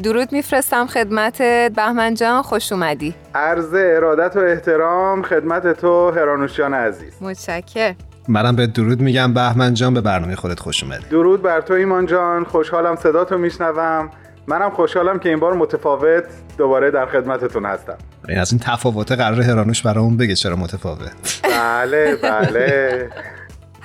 درود 0.03 0.33
میفرستم 0.33 0.87
خدمتت 0.87 1.73
بهمن 1.77 2.15
جان 2.15 2.43
خوش 2.43 2.73
اومدی. 2.73 3.15
عرض 3.35 3.75
ارادت 3.75 4.37
و 4.37 4.41
احترام 4.41 5.23
خدمت 5.23 5.81
تو 5.81 6.11
هرانوشیان 6.11 6.75
عزیز. 6.75 7.13
متشکر 7.21 7.95
منم 8.29 8.57
به 8.57 8.67
درود 8.67 9.01
میگم 9.01 9.35
بهمن 9.35 9.75
جان 9.75 9.95
به 9.95 10.01
برنامه 10.01 10.37
خودت 10.37 10.61
خوش 10.61 10.83
اومدی. 10.83 11.05
درود 11.11 11.43
بر 11.43 11.61
تو 11.61 11.75
ایمان 11.75 12.07
جان 12.07 12.45
خوشحالم 12.45 12.97
صداتو 12.97 13.39
میشنوم. 13.39 14.11
منم 14.47 14.71
خوشحالم 14.71 15.19
که 15.19 15.29
این 15.29 15.41
بار 15.41 15.55
متفاوت 15.55 16.25
دوباره 16.59 16.91
در 16.91 17.07
خدمتتون 17.07 17.67
هستم. 17.67 17.99
این 18.29 18.39
از 18.39 18.53
این 18.53 18.61
تفاوت 18.65 19.13
قرار 19.13 19.41
هرانوش 19.43 19.83
برامون 19.83 20.17
بگه 20.17 20.35
چرا 20.35 20.57
متفاوت. 20.57 21.13
بله 21.43 22.17
بله. 22.17 23.11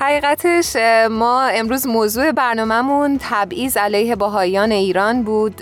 حقیقتش 0.01 0.75
ما 1.11 1.43
امروز 1.43 1.87
موضوع 1.87 2.31
برنامهمون 2.31 3.19
تبعیض 3.21 3.77
علیه 3.77 4.15
باهایان 4.15 4.71
ایران 4.71 5.23
بود 5.23 5.61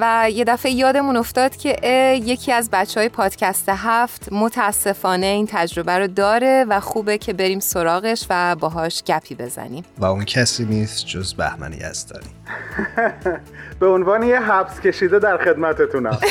و 0.00 0.28
یه 0.32 0.44
دفعه 0.44 0.72
یادمون 0.72 1.16
افتاد 1.16 1.56
که 1.56 1.76
یکی 2.24 2.52
از 2.52 2.70
بچه 2.72 3.00
های 3.00 3.08
پادکست 3.08 3.68
هفت 3.68 4.28
متاسفانه 4.32 5.26
این 5.26 5.46
تجربه 5.50 5.98
رو 5.98 6.06
داره 6.06 6.64
و 6.68 6.80
خوبه 6.80 7.18
که 7.18 7.32
بریم 7.32 7.60
سراغش 7.60 8.26
و 8.30 8.56
باهاش 8.56 9.02
گپی 9.06 9.34
بزنیم. 9.34 9.84
و 9.98 10.04
اون 10.04 10.24
کسی 10.24 10.64
نیست 10.64 11.06
جز 11.06 11.34
بهمن 11.34 11.72
یزدانی 11.72 12.26
به 13.80 13.86
عنوان 13.86 14.22
یه 14.22 14.40
حبس 14.40 14.80
کشیده 14.80 15.18
در 15.18 15.44
خدمتتونم. 15.44 16.18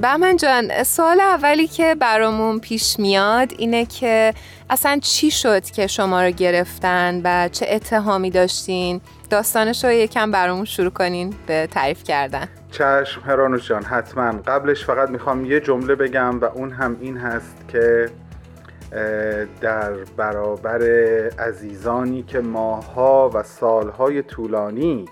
بهمن 0.00 0.36
جان 0.36 0.84
سوال 0.84 1.20
اولی 1.20 1.66
که 1.66 1.94
برامون 1.94 2.58
پیش 2.58 2.98
میاد 2.98 3.52
اینه 3.58 3.86
که 3.86 4.34
اصلا 4.70 4.98
چی 5.02 5.30
شد 5.30 5.64
که 5.64 5.86
شما 5.86 6.22
رو 6.22 6.30
گرفتن 6.30 7.20
و 7.24 7.48
چه 7.48 7.66
اتهامی 7.70 8.30
داشتین؟ 8.30 9.00
داستانش 9.30 9.84
رو 9.84 9.92
یکم 9.92 10.30
برامون 10.30 10.64
شروع 10.64 10.90
کنین 10.90 11.34
به 11.46 11.68
تعریف 11.70 12.04
کردن. 12.04 12.48
چشم 12.70 13.20
هرانوش 13.26 13.68
جان 13.68 13.82
حتما. 13.82 14.32
قبلش 14.46 14.84
فقط 14.84 15.10
می‌خوام 15.10 15.44
یه 15.44 15.60
جمله 15.60 15.94
بگم 15.94 16.40
و 16.40 16.44
اون 16.44 16.72
هم 16.72 16.96
این 17.00 17.16
هست 17.16 17.56
که 17.68 18.10
در 19.60 19.92
برابر 20.16 20.82
عزیزانی 21.38 22.22
که 22.22 22.40
ماها 22.40 23.30
و 23.34 23.42
سالهای 23.42 24.22
طولانی 24.22 25.04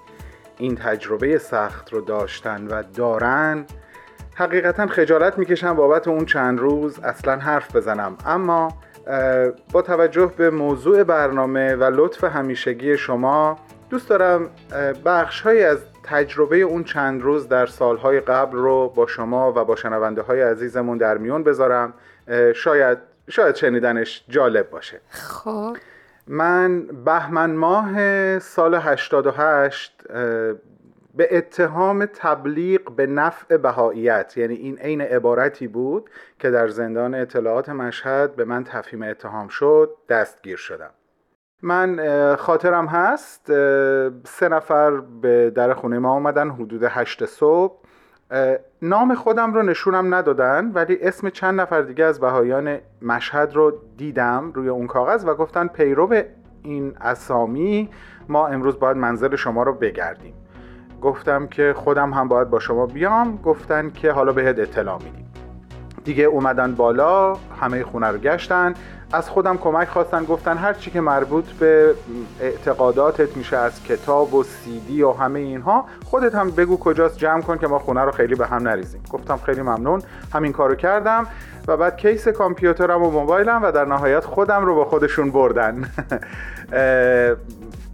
این 0.58 0.76
تجربه 0.76 1.38
سخت 1.38 1.92
رو 1.92 2.00
داشتن 2.00 2.66
و 2.66 2.82
دارن 2.94 3.66
حقیقتا 4.34 4.86
خجالت 4.86 5.38
می‌کشم 5.38 5.74
بابت 5.74 6.08
اون 6.08 6.24
چند 6.24 6.58
روز 6.58 6.98
اصلا 6.98 7.36
حرف 7.36 7.76
بزنم. 7.76 8.16
اما 8.26 8.68
با 9.72 9.82
توجه 9.82 10.32
به 10.36 10.50
موضوع 10.50 11.02
برنامه 11.02 11.74
و 11.74 11.84
لطف 11.84 12.24
همیشگی 12.24 12.96
شما 12.96 13.58
دوست 13.90 14.08
دارم 14.08 14.50
بخش 15.04 15.46
از 15.46 15.78
تجربه 16.02 16.56
اون 16.56 16.84
چند 16.84 17.22
روز 17.22 17.48
در 17.48 17.66
سالهای 17.66 18.20
قبل 18.20 18.58
رو 18.58 18.92
با 18.96 19.06
شما 19.06 19.52
و 19.52 19.64
با 19.64 19.76
شنونده 19.76 20.22
های 20.22 20.42
عزیزمون 20.42 20.98
در 20.98 21.18
میون 21.18 21.42
بذارم. 21.42 21.94
شاید 22.54 22.98
شاید 23.28 23.54
شنیدنش 23.54 24.24
جالب 24.28 24.70
باشه. 24.70 25.00
خب. 25.08 25.76
من 26.26 26.82
بهمن 27.04 27.50
ماه 27.50 28.38
سال 28.38 28.74
88 28.74 30.02
به 31.16 31.36
اتهام 31.36 32.06
تبلیغ 32.06 32.90
به 32.96 33.06
نفع 33.06 33.56
بهاییت. 33.56 34.36
یعنی 34.36 34.54
این 34.54 34.78
عین 34.78 35.00
عبارتی 35.00 35.68
بود 35.68 36.10
که 36.38 36.50
در 36.50 36.68
زندان 36.68 37.14
اطلاعات 37.14 37.68
مشهد 37.68 38.36
به 38.36 38.44
من 38.44 38.64
تفهیم 38.64 39.02
اتهام 39.02 39.48
شد 39.48 39.96
دستگیر 40.08 40.56
شدم. 40.56 40.90
من 41.62 42.36
خاطرم 42.36 42.86
هست 42.86 43.46
سه 44.24 44.48
نفر 44.48 44.90
به 45.00 45.50
در 45.50 45.74
خونه 45.74 45.98
ما 45.98 46.10
آمدن 46.10 46.50
حدود 46.50 46.82
هشت 46.82 47.26
صبح. 47.26 47.74
نام 48.82 49.14
خودم 49.14 49.54
رو 49.54 49.62
نشونم 49.62 50.14
ندادن 50.14 50.70
ولی 50.74 50.98
اسم 51.02 51.30
چند 51.30 51.60
نفر 51.60 51.82
دیگه 51.82 52.04
از 52.04 52.20
بهایان 52.20 52.78
مشهد 53.02 53.54
رو 53.54 53.80
دیدم 53.96 54.52
روی 54.54 54.68
اون 54.68 54.86
کاغذ 54.86 55.24
و 55.26 55.34
گفتن 55.34 55.66
پیرو 55.66 56.22
این 56.62 56.96
اسامی 57.00 57.90
ما 58.28 58.46
امروز 58.46 58.78
باید 58.78 58.96
منزل 58.96 59.36
شما 59.36 59.62
رو 59.62 59.72
بگردیم. 59.72 60.34
گفتم 61.04 61.46
که 61.46 61.74
خودم 61.76 62.12
هم 62.12 62.28
باید 62.28 62.50
با 62.50 62.58
شما 62.58 62.86
بیام 62.86 63.36
گفتن 63.36 63.90
که 63.90 64.12
حالا 64.12 64.32
بهت 64.32 64.58
اطلاع 64.58 64.98
میدیم. 64.98 65.30
دیگه 66.04 66.24
اومدن 66.24 66.74
بالا 66.74 67.36
همه 67.60 67.84
خونه 67.84 68.06
رو 68.06 68.18
گشتن. 68.18 68.74
از 69.12 69.30
خودم 69.30 69.56
کمک 69.56 69.88
خواستن 69.88 70.24
گفتن 70.24 70.56
هر 70.56 70.72
چی 70.72 70.90
که 70.90 71.00
مربوط 71.00 71.44
به 71.44 71.94
اعتقاداتت 72.40 73.36
میشه 73.36 73.56
از 73.56 73.84
کتاب 73.84 74.34
و 74.34 74.42
سیدی 74.42 75.02
و 75.02 75.12
همه 75.12 75.40
اینها 75.40 75.84
خودت 76.04 76.34
هم 76.34 76.50
بگو 76.50 76.78
کجاست 76.78 77.18
جمع 77.18 77.42
کن 77.42 77.58
که 77.58 77.66
ما 77.66 77.78
خونه 77.78 78.00
رو 78.00 78.10
خیلی 78.10 78.34
به 78.34 78.46
هم 78.46 78.68
نریزیم. 78.68 79.02
گفتم 79.10 79.36
خیلی 79.36 79.62
ممنون 79.62 80.02
همین 80.34 80.52
کارو 80.52 80.74
کردم 80.74 81.26
و 81.68 81.76
بعد 81.76 81.96
کیس 81.96 82.28
کامپیوترم 82.28 83.02
و 83.02 83.10
موبایلم 83.10 83.62
و 83.62 83.72
در 83.72 83.84
نهایت 83.84 84.24
خودم 84.24 84.64
رو 84.64 84.74
با 84.74 84.84
خودشون 84.84 85.30
بردن. 85.30 85.84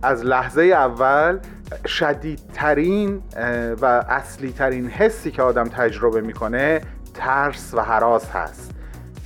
از 0.02 0.24
لحظه 0.24 0.62
اول 0.62 1.38
شدیدترین 1.86 3.22
و 3.82 4.04
اصلی 4.08 4.52
ترین 4.52 4.88
حسی 4.88 5.30
که 5.30 5.42
آدم 5.42 5.64
تجربه 5.64 6.20
می‌کنه 6.20 6.80
ترس 7.14 7.74
و 7.74 7.80
حراس 7.80 8.30
هست. 8.30 8.70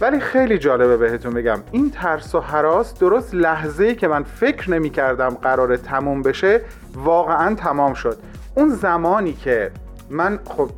ولی 0.01 0.21
خیلی 0.21 0.59
جالبه 0.59 0.97
بهتون 0.97 1.35
بگم 1.35 1.63
این 1.73 1.91
ترس 1.91 2.35
و 2.35 2.41
حراس 2.41 2.99
درست 2.99 3.35
لحظه 3.35 3.95
که 3.95 4.09
من 4.09 4.23
فکر 4.23 4.71
نمی 4.71 4.91
کردم 4.91 5.29
قرار 5.29 5.77
تموم 5.77 6.23
بشه 6.23 6.61
واقعا 6.95 7.55
تمام 7.55 7.95
شد. 7.95 8.19
اون 8.55 8.69
زمانی 8.69 9.33
که 9.33 9.71
من 10.11 10.39
خب 10.45 10.71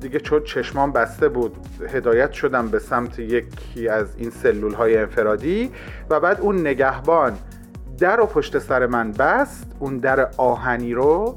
دیگه 0.00 0.20
چون 0.20 0.42
چشمان 0.44 0.92
بسته 0.92 1.28
بود 1.28 1.56
هدایت 1.88 2.32
شدم 2.32 2.68
به 2.68 2.78
سمت 2.78 3.18
یکی 3.18 3.88
از 3.88 4.16
این 4.16 4.30
سلول 4.30 4.74
های 4.74 4.96
انفرادی 4.96 5.70
و 6.10 6.20
بعد 6.20 6.40
اون 6.40 6.60
نگهبان 6.60 7.32
در 7.98 8.20
و 8.20 8.26
پشت 8.26 8.58
سر 8.58 8.86
من 8.86 9.12
بست 9.12 9.72
اون 9.78 9.98
در 9.98 10.28
آهنی 10.36 10.94
رو 10.94 11.36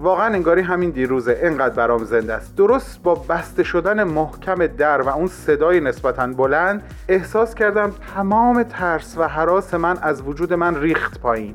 واقعا 0.00 0.26
انگاری 0.26 0.60
همین 0.60 0.90
دیروزه 0.90 1.38
انقدر 1.42 1.74
برام 1.74 2.04
زنده 2.04 2.34
است. 2.34 2.56
درست 2.56 3.02
با 3.02 3.14
بسته 3.14 3.62
شدن 3.62 4.04
محکم 4.04 4.66
در 4.66 5.02
و 5.02 5.08
اون 5.08 5.26
صدای 5.26 5.80
نسبتا 5.80 6.26
بلند 6.26 6.82
احساس 7.08 7.54
کردم 7.54 7.92
تمام 8.14 8.62
ترس 8.62 9.18
و 9.18 9.28
حراس 9.28 9.74
من 9.74 9.98
از 10.02 10.22
وجود 10.22 10.52
من 10.52 10.80
ریخت 10.80 11.20
پایین. 11.20 11.54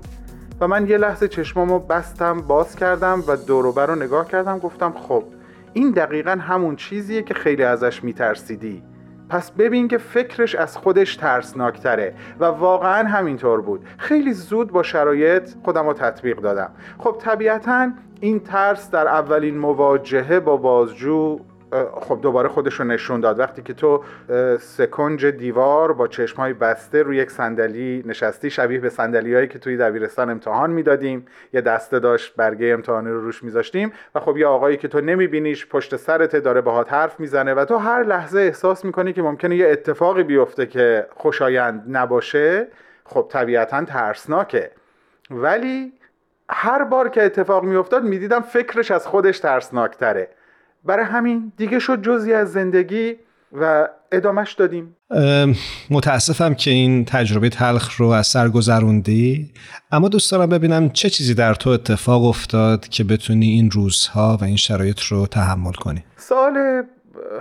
و 0.61 0.67
من 0.67 0.87
یه 0.87 0.97
لحظه 0.97 1.27
چشمامو 1.27 1.79
بستم 1.79 2.41
باز 2.41 2.75
کردم 2.75 3.23
و 3.27 3.35
دوروبر 3.35 3.85
رو 3.85 3.95
نگاه 3.95 4.27
کردم 4.27 4.59
گفتم 4.59 4.93
خب 5.07 5.23
این 5.73 5.91
دقیقا 5.91 6.31
همون 6.31 6.75
چیزیه 6.75 7.23
که 7.23 7.33
خیلی 7.33 7.63
ازش 7.63 8.03
میترسیدی. 8.03 8.83
پس 9.29 9.51
ببین 9.51 9.87
که 9.87 9.97
فکرش 9.97 10.55
از 10.55 10.77
خودش 10.77 11.15
ترسناکتره 11.15 12.13
و 12.39 12.45
واقعا 12.45 13.07
همینطور 13.07 13.61
بود. 13.61 13.85
خیلی 13.97 14.33
زود 14.33 14.71
با 14.71 14.83
شرایط 14.83 15.49
خودم 15.63 15.87
رو 15.87 15.93
تطبیق 15.93 16.39
دادم. 16.39 16.71
خب 16.97 17.15
طبیعتا 17.19 17.91
این 18.21 18.39
ترس 18.39 18.91
در 18.91 19.07
اولین 19.07 19.57
مواجهه 19.57 20.39
با 20.39 20.57
بازجو 20.57 21.39
خب 22.01 22.19
دوباره 22.21 22.49
خودش 22.49 22.79
رو 22.79 22.85
نشون 22.85 23.19
داد. 23.19 23.39
وقتی 23.39 23.61
که 23.61 23.73
تو 23.73 24.03
سکنج 24.59 25.25
دیوار 25.25 25.93
با 25.93 26.07
چشمهای 26.07 26.53
بسته 26.53 27.03
روی 27.03 27.17
یک 27.17 27.31
صندلی 27.31 28.03
نشستی 28.05 28.49
شبیه 28.49 28.79
به 28.79 28.89
صندلی 28.89 29.35
هایی 29.35 29.47
که 29.47 29.59
توی 29.59 29.77
دبیرستان 29.77 30.29
امتحان 30.29 30.71
می‌دادیم. 30.71 31.25
یه 31.53 31.61
دسته 31.61 31.99
داشت 31.99 32.35
برگه 32.35 32.67
امتحانی 32.67 33.09
رو 33.09 33.21
روش 33.21 33.43
میذاشتیم 33.43 33.93
و 34.15 34.19
خب 34.19 34.37
یه 34.37 34.47
آقایی 34.47 34.77
که 34.77 34.87
تو 34.87 35.01
نمیبینیش 35.01 35.67
پشت 35.67 35.95
سرت 35.95 36.35
داره 36.35 36.61
باهات 36.61 36.93
حرف 36.93 37.19
می‌زنه 37.19 37.53
و 37.53 37.65
تو 37.65 37.77
هر 37.77 38.03
لحظه 38.03 38.39
احساس 38.39 38.85
می‌کنی 38.85 39.13
که 39.13 39.21
ممکنه 39.21 39.55
یه 39.55 39.69
اتفاقی 39.69 40.23
بیفته 40.23 40.65
که 40.65 41.07
خوشایند 41.15 41.83
نباشه. 41.89 42.67
خب 43.05 43.27
طبیعتا 43.29 43.85
ترسناکه. 43.85 44.71
ولی 45.31 45.93
هر 46.49 46.83
بار 46.83 47.09
که 47.09 47.23
اتفاق 47.23 47.63
میافتاد 47.63 48.03
می‌دیدم 48.03 48.41
فکرش 48.41 48.91
از 48.91 49.07
خودش 49.07 49.39
ترسناکتره. 49.39 50.29
برای 50.85 51.05
همین 51.05 51.51
دیگه 51.57 51.79
شد 51.79 52.01
جزی 52.01 52.33
از 52.33 52.51
زندگی 52.51 53.15
و 53.61 53.87
ادامش 54.11 54.53
دادیم. 54.53 54.95
متاسفم 55.89 56.53
که 56.53 56.71
این 56.71 57.05
تجربه 57.05 57.49
تلخ 57.49 57.95
رو 57.97 58.07
از 58.07 58.27
سر 58.27 58.49
گذروندی. 58.49 59.51
اما 59.91 60.09
دوست 60.09 60.31
دارم 60.31 60.49
ببینم 60.49 60.89
چه 60.89 61.09
چیزی 61.09 61.33
در 61.33 61.53
تو 61.53 61.69
اتفاق 61.69 62.23
افتاد 62.23 62.87
که 62.87 63.03
بتونی 63.03 63.45
این 63.45 63.71
روزها 63.71 64.37
و 64.41 64.43
این 64.43 64.55
شرایط 64.55 64.99
رو 64.99 65.27
تحمل 65.27 65.73
کنی. 65.73 66.03
سال 66.17 66.83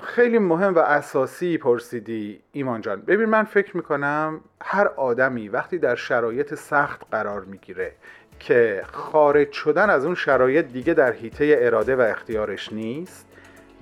خیلی 0.02 0.38
مهم 0.38 0.74
و 0.74 0.78
اساسی 0.78 1.58
پرسیدی 1.58 2.40
ایمان 2.52 2.80
جان. 2.80 3.00
ببین 3.00 3.28
من 3.28 3.44
فکر 3.44 3.76
می‌کنم 3.76 4.40
هر 4.62 4.86
آدمی 4.86 5.48
وقتی 5.48 5.78
در 5.78 5.94
شرایط 5.94 6.54
سخت 6.54 7.00
قرار 7.10 7.44
می‌گیره 7.44 7.92
که 8.40 8.82
خارج 8.92 9.52
شدن 9.52 9.90
از 9.90 10.04
اون 10.04 10.14
شرایط 10.14 10.66
دیگه 10.72 10.94
در 10.94 11.12
حیطه 11.12 11.56
اراده 11.58 11.96
و 11.96 12.00
اختیارش 12.00 12.72
نیست 12.72 13.26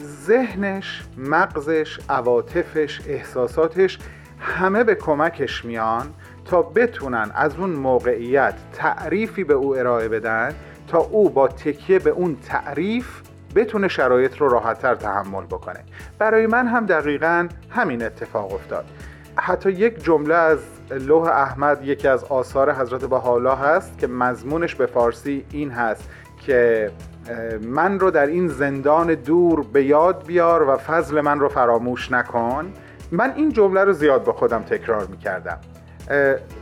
ذهنش 0.03 1.03
مغزش 1.17 1.99
عواطفش 2.09 3.01
احساساتش 3.09 3.99
همه 4.41 4.85
به 4.85 4.95
کمکش 4.95 5.65
میان 5.65 6.15
تا 6.45 6.63
بتونن 6.63 7.31
از 7.35 7.57
اون 7.57 7.71
موقعیت 7.71 8.55
تعریفی 8.73 9.45
به 9.45 9.55
او 9.55 9.77
ارائه 9.77 10.09
بدن 10.09 10.55
تا 10.89 10.99
او 10.99 11.31
با 11.31 11.49
تکیه 11.49 11.99
به 11.99 12.11
اون 12.11 12.37
تعریف 12.49 13.21
بتونه 13.55 13.89
شرایط 13.89 14.37
رو 14.37 14.49
راحتتر 14.49 14.95
تحمل 14.95 15.45
بکنه. 15.45 15.81
برای 16.19 16.47
من 16.47 16.67
هم 16.67 16.87
دقیقا 16.87 17.49
همین 17.71 18.03
اتفاق 18.03 18.53
افتاد. 18.53 18.85
حتی 19.37 19.71
یک 19.71 20.05
جمله 20.05 20.35
از 20.35 20.59
لوح 20.91 21.29
احمد 21.29 21.85
یکی 21.85 22.09
از 22.09 22.25
آثار 22.25 22.73
حضرت 22.73 23.05
بهاءالله 23.05 23.57
هست 23.57 23.99
که 23.99 24.07
مضمونش 24.07 24.75
به 24.75 24.87
فارسی 24.87 25.45
این 25.51 25.71
هست 25.71 26.09
که 26.47 26.91
من 27.63 28.01
رو 28.01 28.11
در 28.11 28.27
این 28.27 28.49
زندان 28.49 29.15
دور 29.15 29.67
به 29.73 29.85
یاد 29.85 30.27
بیار 30.27 30.69
و 30.69 30.77
فضل 30.77 31.21
من 31.21 31.41
رو 31.41 31.49
فراموش 31.49 32.13
نکن. 32.13 32.73
من 33.13 33.33
این 33.37 33.53
جمله 33.53 33.85
رو 33.85 33.93
زیاد 33.93 34.25
با 34.25 34.33
خودم 34.33 34.63
تکرار 34.63 35.07
می 35.07 35.19
کردم 35.19 35.59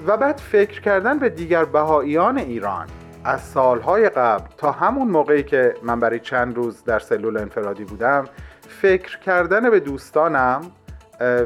و 0.07 0.17
بعد 0.17 0.39
فکر 0.39 0.81
کردن 0.81 1.19
به 1.19 1.29
دیگر 1.29 1.65
بهاییان 1.65 2.39
ایران. 2.39 2.87
از 3.25 3.41
سالهای 3.41 4.09
قبل 4.09 4.45
تا 4.57 4.73
همون 4.73 5.09
موقعی 5.09 5.43
که 5.43 5.75
من 5.83 6.01
برای 6.01 6.21
چند 6.21 6.57
روز 6.57 6.85
در 6.85 6.99
سلول 6.99 7.37
انفرادی 7.37 7.85
بودم 7.85 8.25
فکر 8.69 9.19
کردن 9.19 9.71
به 9.71 9.81
دوستانم 9.81 10.61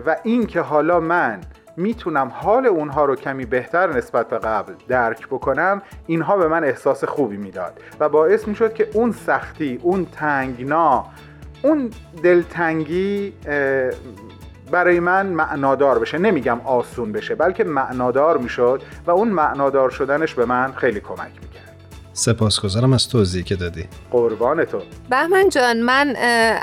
و 0.07 0.17
این 0.23 0.47
که 0.47 0.61
حالا 0.61 1.01
من 1.01 1.41
می‌تونم 1.77 2.33
حال 2.35 2.67
اونها 2.67 3.05
رو 3.05 3.17
کمی 3.17 3.45
بهتر 3.45 3.97
نسبت 3.97 4.29
به 4.29 4.39
قبل 4.39 4.73
درک 4.89 5.27
بکنم 5.27 5.83
اینها 6.07 6.37
به 6.37 6.49
من 6.49 6.65
احساس 6.65 7.05
خوبی 7.05 7.37
می‌داد 7.37 7.81
و 8.01 8.09
باعث 8.09 8.49
می‌شد 8.49 8.75
که 8.75 8.89
اون 8.95 9.13
سختی 9.13 9.81
اون 9.83 10.07
تنگنا 10.07 11.05
اون 11.63 11.91
دلتنگی 12.23 13.33
برای 14.71 15.01
من 15.01 15.27
معنادار 15.27 15.99
بشه. 15.99 16.19
نمیگم 16.19 16.61
آسون 16.65 17.13
بشه 17.13 17.35
بلکه 17.35 17.65
معنادار 17.65 18.39
می‌شد 18.39 18.83
و 19.07 19.11
اون 19.11 19.29
معنادار 19.29 19.91
شدنش 19.91 20.35
به 20.35 20.45
من 20.45 20.73
خیلی 20.73 21.01
کمک 21.01 21.33
می‌کرد. 21.43 21.74
سپاسگزارم 22.17 22.93
از 22.93 23.09
توضیحی 23.09 23.45
که 23.45 23.57
دادی. 23.57 23.85
قربان 24.11 24.65
تو. 24.65 24.83
بهمن 25.11 25.49
جان 25.49 25.81
من 25.81 26.15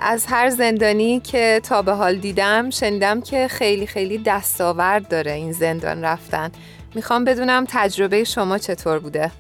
از 0.02 0.26
هر 0.26 0.50
زندانی 0.50 1.20
که 1.20 1.62
تا 1.64 1.82
به 1.82 1.92
حال 1.92 2.16
دیدم 2.16 2.70
شنیدم 2.70 3.22
که 3.22 3.48
خیلی 3.48 3.88
خیلی 3.88 4.18
دستاورد 4.26 5.08
داره 5.08 5.32
این 5.32 5.52
زندان 5.52 6.04
رفتن. 6.04 6.52
می‌خوام 6.96 7.26
بدونم 7.26 7.66
تجربه 7.70 8.24
شما 8.24 8.58
چطور 8.58 9.00
بوده؟ 9.00 9.32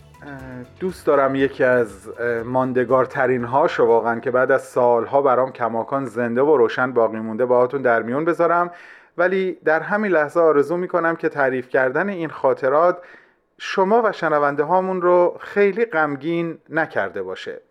دوست 0.79 1.05
دارم 1.05 1.35
یکی 1.35 1.63
از 1.63 1.87
ماندگارترین 2.45 3.43
هاشو 3.43 3.85
واقعا 3.85 4.19
که 4.19 4.31
بعد 4.31 4.51
از 4.51 4.61
سالها 4.61 5.21
برام 5.21 5.51
کماکان 5.51 6.05
زنده 6.05 6.41
و 6.41 6.57
روشن 6.57 6.93
باقی 6.93 7.19
مونده 7.19 7.45
باهاتون 7.45 7.81
در 7.81 8.01
میون 8.01 8.25
بذارم. 8.25 8.71
ولی 9.17 9.57
در 9.65 9.79
همین 9.79 10.11
لحظه 10.11 10.39
آرزو 10.39 10.77
می‌کنم 10.77 11.15
که 11.15 11.29
تعریف 11.29 11.69
کردن 11.69 12.09
این 12.09 12.29
خاطرات 12.29 12.97
شما 13.63 14.01
و 14.05 14.11
شنونده 14.11 14.63
هامون 14.63 15.01
رو 15.01 15.37
خیلی 15.39 15.85
غمگین 15.85 16.57
نکرده 16.69 17.23
باشه. 17.23 17.61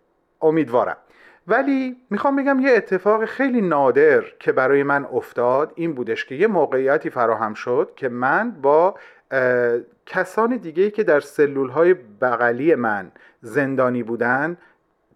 امیدوارم. 0.41 0.97
ولی 1.47 1.97
می‌خوام 2.09 2.35
بگم 2.35 2.59
یه 2.59 2.71
اتفاق 2.71 3.25
خیلی 3.25 3.61
نادر 3.61 4.23
که 4.39 4.51
برای 4.51 4.83
من 4.83 5.05
افتاد 5.05 5.71
این 5.75 5.93
بودش 5.93 6.25
که 6.25 6.35
یه 6.35 6.47
موقعیتی 6.47 7.09
فراهم 7.09 7.53
شد 7.53 7.91
که 7.95 8.09
من 8.09 8.51
با 8.51 8.95
کسان 10.05 10.57
دیگه 10.57 10.91
که 10.91 11.03
در 11.03 11.19
سلول 11.19 11.69
های 11.69 11.93
بغلی 11.93 12.75
من 12.75 13.11
زندانی 13.41 14.03
بودن 14.03 14.57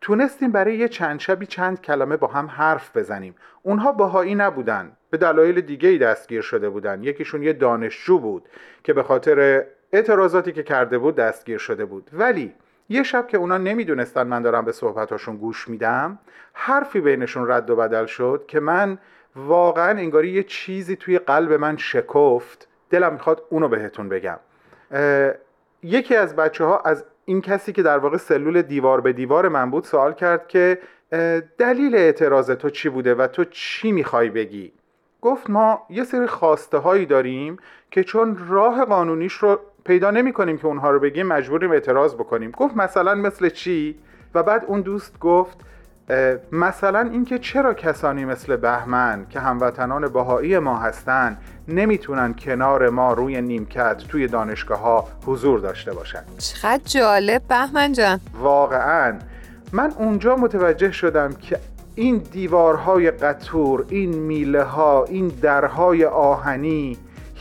تونستیم 0.02 0.52
برای 0.52 0.78
یه 0.78 0.88
چند 0.88 1.20
شبی 1.20 1.46
چند 1.46 1.82
کلمه 1.82 2.18
با 2.18 2.28
هم 2.28 2.46
حرف 2.48 2.98
بزنیم. 2.98 3.36
اونها 3.64 3.92
باهایی 3.92 4.36
نبودن. 4.36 4.92
به 5.10 5.18
دلایل 5.18 5.62
دیگه 5.62 5.90
ای 5.90 5.98
دستگیر 5.98 6.42
شده 6.42 6.70
بودن. 6.70 7.04
یکیشون 7.04 7.44
یه 7.44 7.54
دانشجو 7.54 8.20
بود 8.20 8.50
که 8.84 8.94
به 8.94 9.04
خاطر 9.04 9.66
اعتراضاتی 9.94 10.52
که 10.52 10.64
کرده 10.64 10.98
بود 10.98 11.16
دستگیر 11.16 11.58
شده 11.58 11.86
بود. 11.86 12.10
ولی 12.14 12.54
یه 12.90 13.04
شب 13.04 13.28
که 13.28 13.38
اونا 13.38 13.58
نمی‌دونستن 13.58 14.28
من 14.28 14.42
دارم 14.42 14.66
به 14.66 14.72
صحبتاشون 14.72 15.38
گوش 15.38 15.68
میدم 15.68 16.20
حرفی 16.54 17.02
بینشون 17.02 17.52
رد 17.52 17.70
و 17.70 17.76
بدل 17.76 18.06
شد 18.06 18.44
که 18.48 18.60
من 18.60 18.98
واقعا 19.36 19.90
انگاری 19.90 20.30
یه 20.30 20.44
چیزی 20.44 20.96
توی 20.96 21.20
قلب 21.20 21.54
من 21.54 21.78
شکفت. 21.78 22.68
دلم 22.90 23.14
می‌خواد 23.14 23.44
اونو 23.50 23.68
بهتون 23.68 24.10
بگم. 24.10 24.40
یکی 25.84 26.16
از 26.16 26.36
بچه 26.36 26.64
ها 26.64 26.80
از 26.80 27.04
این 27.26 27.42
کسی 27.42 27.72
که 27.74 27.84
در 27.84 27.98
واقع 27.98 28.18
سلول 28.18 28.62
دیوار 28.62 29.02
به 29.02 29.14
دیوار 29.14 29.50
من 29.50 29.72
بود 29.72 29.84
سوال 29.84 30.14
کرد 30.14 30.48
که 30.48 30.80
دلیل 31.58 31.96
اعتراض 31.96 32.52
تو 32.52 32.70
چی 32.70 32.90
بوده 32.90 33.16
و 33.16 33.28
تو 33.28 33.44
چی 33.44 33.92
می‌خوای 33.92 34.30
بگی؟ 34.30 34.74
گفت 35.22 35.50
ما 35.50 35.86
یه 35.90 36.04
سری 36.04 36.28
خواسته 36.28 36.78
هایی 36.78 37.06
داریم 37.06 37.58
که 37.92 38.04
چون 38.04 38.46
راه 38.50 38.86
قانونیش 38.86 39.34
رو 39.34 39.60
پیدا 39.86 40.12
نمی 40.12 40.34
کنیم 40.34 40.58
که 40.58 40.66
اونها 40.66 40.92
رو 40.92 41.00
بگیم 41.00 41.28
مجبوریم 41.28 41.72
اعتراض 41.72 42.16
بکنیم. 42.16 42.52
گفت 42.52 42.78
مثلا 42.78 43.16
مثل 43.16 43.50
چی؟ 43.50 43.96
و 44.36 44.44
بعد 44.44 44.66
اون 44.68 44.82
دوست 44.82 45.20
گفت 45.20 45.58
مثلا 46.52 47.00
اینکه 47.00 47.40
چرا 47.40 47.74
کسانی 47.74 48.26
مثل 48.26 48.56
بهمن 48.56 49.26
که 49.30 49.40
هموطنان 49.40 50.08
بهایی 50.08 50.60
ما 50.60 50.78
هستند 50.78 51.38
نمی‌تونن 51.68 52.34
کنار 52.34 52.90
ما 52.90 53.14
روی 53.14 53.42
نیمکت 53.42 53.98
توی 53.98 54.28
دانشگاه 54.28 54.80
ها 54.80 55.08
حضور 55.26 55.60
داشته 55.60 55.94
باشن؟ 55.94 56.24
چقدر 56.38 56.84
جالب 56.86 57.42
بهمن 57.50 57.94
جان. 57.94 58.20
واقعا. 58.40 59.20
من 59.72 59.92
اونجا 59.98 60.36
متوجه 60.36 60.92
شدم 60.92 61.34
که 61.34 61.60
این 61.96 62.18
دیوارهای 62.18 63.12
قطور 63.12 63.86
این 63.90 64.16
میله 64.16 64.64
ها 64.64 65.04
این 65.04 65.28
درهای 65.28 66.06
آهنی 66.06 66.98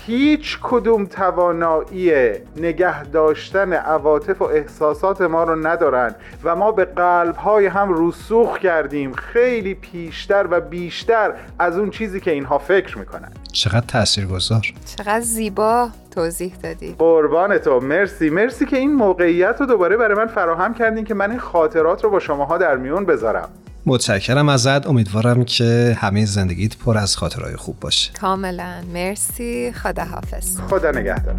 هیچ 0.07 0.59
کدوم 0.63 1.07
توانایی 1.07 2.13
نگه 2.57 3.05
داشتن 3.05 3.73
عواطف 3.73 4.43
و 4.43 4.45
احساسات 4.45 5.21
ما 5.21 5.45
رو 5.45 5.67
ندارن 5.67 6.15
و 6.45 6.57
ما 6.57 6.73
به 6.73 6.85
قلب 6.85 7.37
های 7.37 7.67
هم 7.67 8.09
رسوخ 8.09 8.59
کردیم. 8.59 9.13
خیلی 9.13 9.75
پیشتر 9.75 10.47
و 10.51 10.61
بیشتر 10.61 11.33
از 11.59 11.79
اون 11.79 11.91
چیزی 11.91 12.21
که 12.21 12.31
اینها 12.31 12.59
فکر 12.59 12.99
می‌کنن. 12.99 13.33
چقدر 13.53 13.87
تاثیرگذار. 13.89 14.61
چقدر 14.97 15.21
زیبا 15.21 15.89
توضیح 16.11 16.55
دادی. 16.63 16.95
قربان 16.99 17.59
تو. 17.59 17.81
مرسی. 17.81 18.31
مرسی 18.31 18.67
که 18.67 18.77
این 18.77 18.95
موقعیت 18.95 19.57
رو 19.61 19.67
دوباره 19.67 19.97
برای 19.97 20.15
من 20.17 20.27
فراهم 20.27 20.75
کردین 20.75 21.05
که 21.05 21.15
من 21.15 21.31
این 21.31 21.41
خاطرات 21.41 22.05
رو 22.05 22.11
با 22.11 22.19
شماها 22.19 22.59
در 22.59 22.77
میون 22.77 23.05
بذارم. 23.05 23.49
متشکرم 23.87 24.49
ازت. 24.49 24.87
امیدوارم 24.87 25.45
که 25.45 25.97
همه 25.99 26.25
زندگیت 26.25 26.77
پر 26.77 26.99
از 26.99 27.17
خاطرهای 27.17 27.57
خوب 27.57 27.81
باشه. 27.81 28.13
کاملا. 28.13 28.83
مرسی. 28.93 29.73
خدا 29.73 30.05
حافظ. 30.05 30.61
خدا 30.61 30.91
نگهدار. 30.91 31.37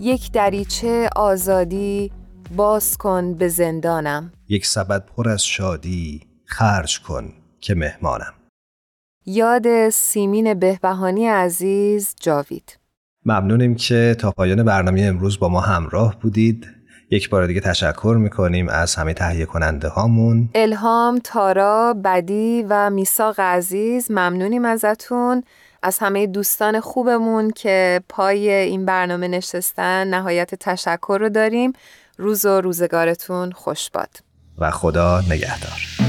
یک 0.00 0.32
دریچه 0.32 1.10
آزادی 1.16 2.12
باز 2.56 2.96
کن 2.96 3.34
به 3.34 3.48
زندانم. 3.48 4.32
یک 4.48 4.66
سبد 4.66 5.06
پر 5.06 5.28
از 5.28 5.44
شادی 5.44 6.20
خرج 6.44 7.00
کن 7.00 7.32
که 7.60 7.74
مهمانم. 7.74 8.32
یاد 9.26 9.90
سیمین 9.90 10.54
بهبهانی 10.54 11.26
عزیز 11.26 12.14
جاوید. 12.20 12.78
ممنونیم 13.24 13.74
که 13.74 14.16
تا 14.18 14.30
پایان 14.30 14.62
برنامه 14.62 15.02
امروز 15.02 15.38
با 15.38 15.48
ما 15.48 15.60
همراه 15.60 16.20
بودید. 16.20 16.75
یک 17.10 17.30
بار 17.30 17.46
دیگه 17.46 17.60
تشکر 17.60 18.16
می‌کنیم 18.20 18.68
از 18.68 18.94
همه 18.94 19.14
تهیه 19.14 19.46
کننده 19.46 19.88
هامون 19.88 20.48
الهام، 20.54 21.18
تارا، 21.24 21.94
بدی 22.04 22.66
و 22.68 22.90
میساق 22.90 23.40
عزیز 23.40 24.10
ممنونیم 24.10 24.64
ازتون. 24.64 25.42
از 25.82 25.98
همه 25.98 26.26
دوستان 26.26 26.80
خوبمون 26.80 27.50
که 27.50 28.00
پای 28.08 28.50
این 28.50 28.84
برنامه 28.84 29.28
نشستن 29.28 30.06
نهایت 30.06 30.54
تشکر 30.54 31.18
رو 31.20 31.28
داریم. 31.28 31.72
روز 32.18 32.44
و 32.44 32.60
روزگارتون 32.60 33.52
خوش 33.52 33.90
باد. 33.90 34.10
و 34.58 34.70
خدا 34.70 35.20
نگهدار. 35.20 36.05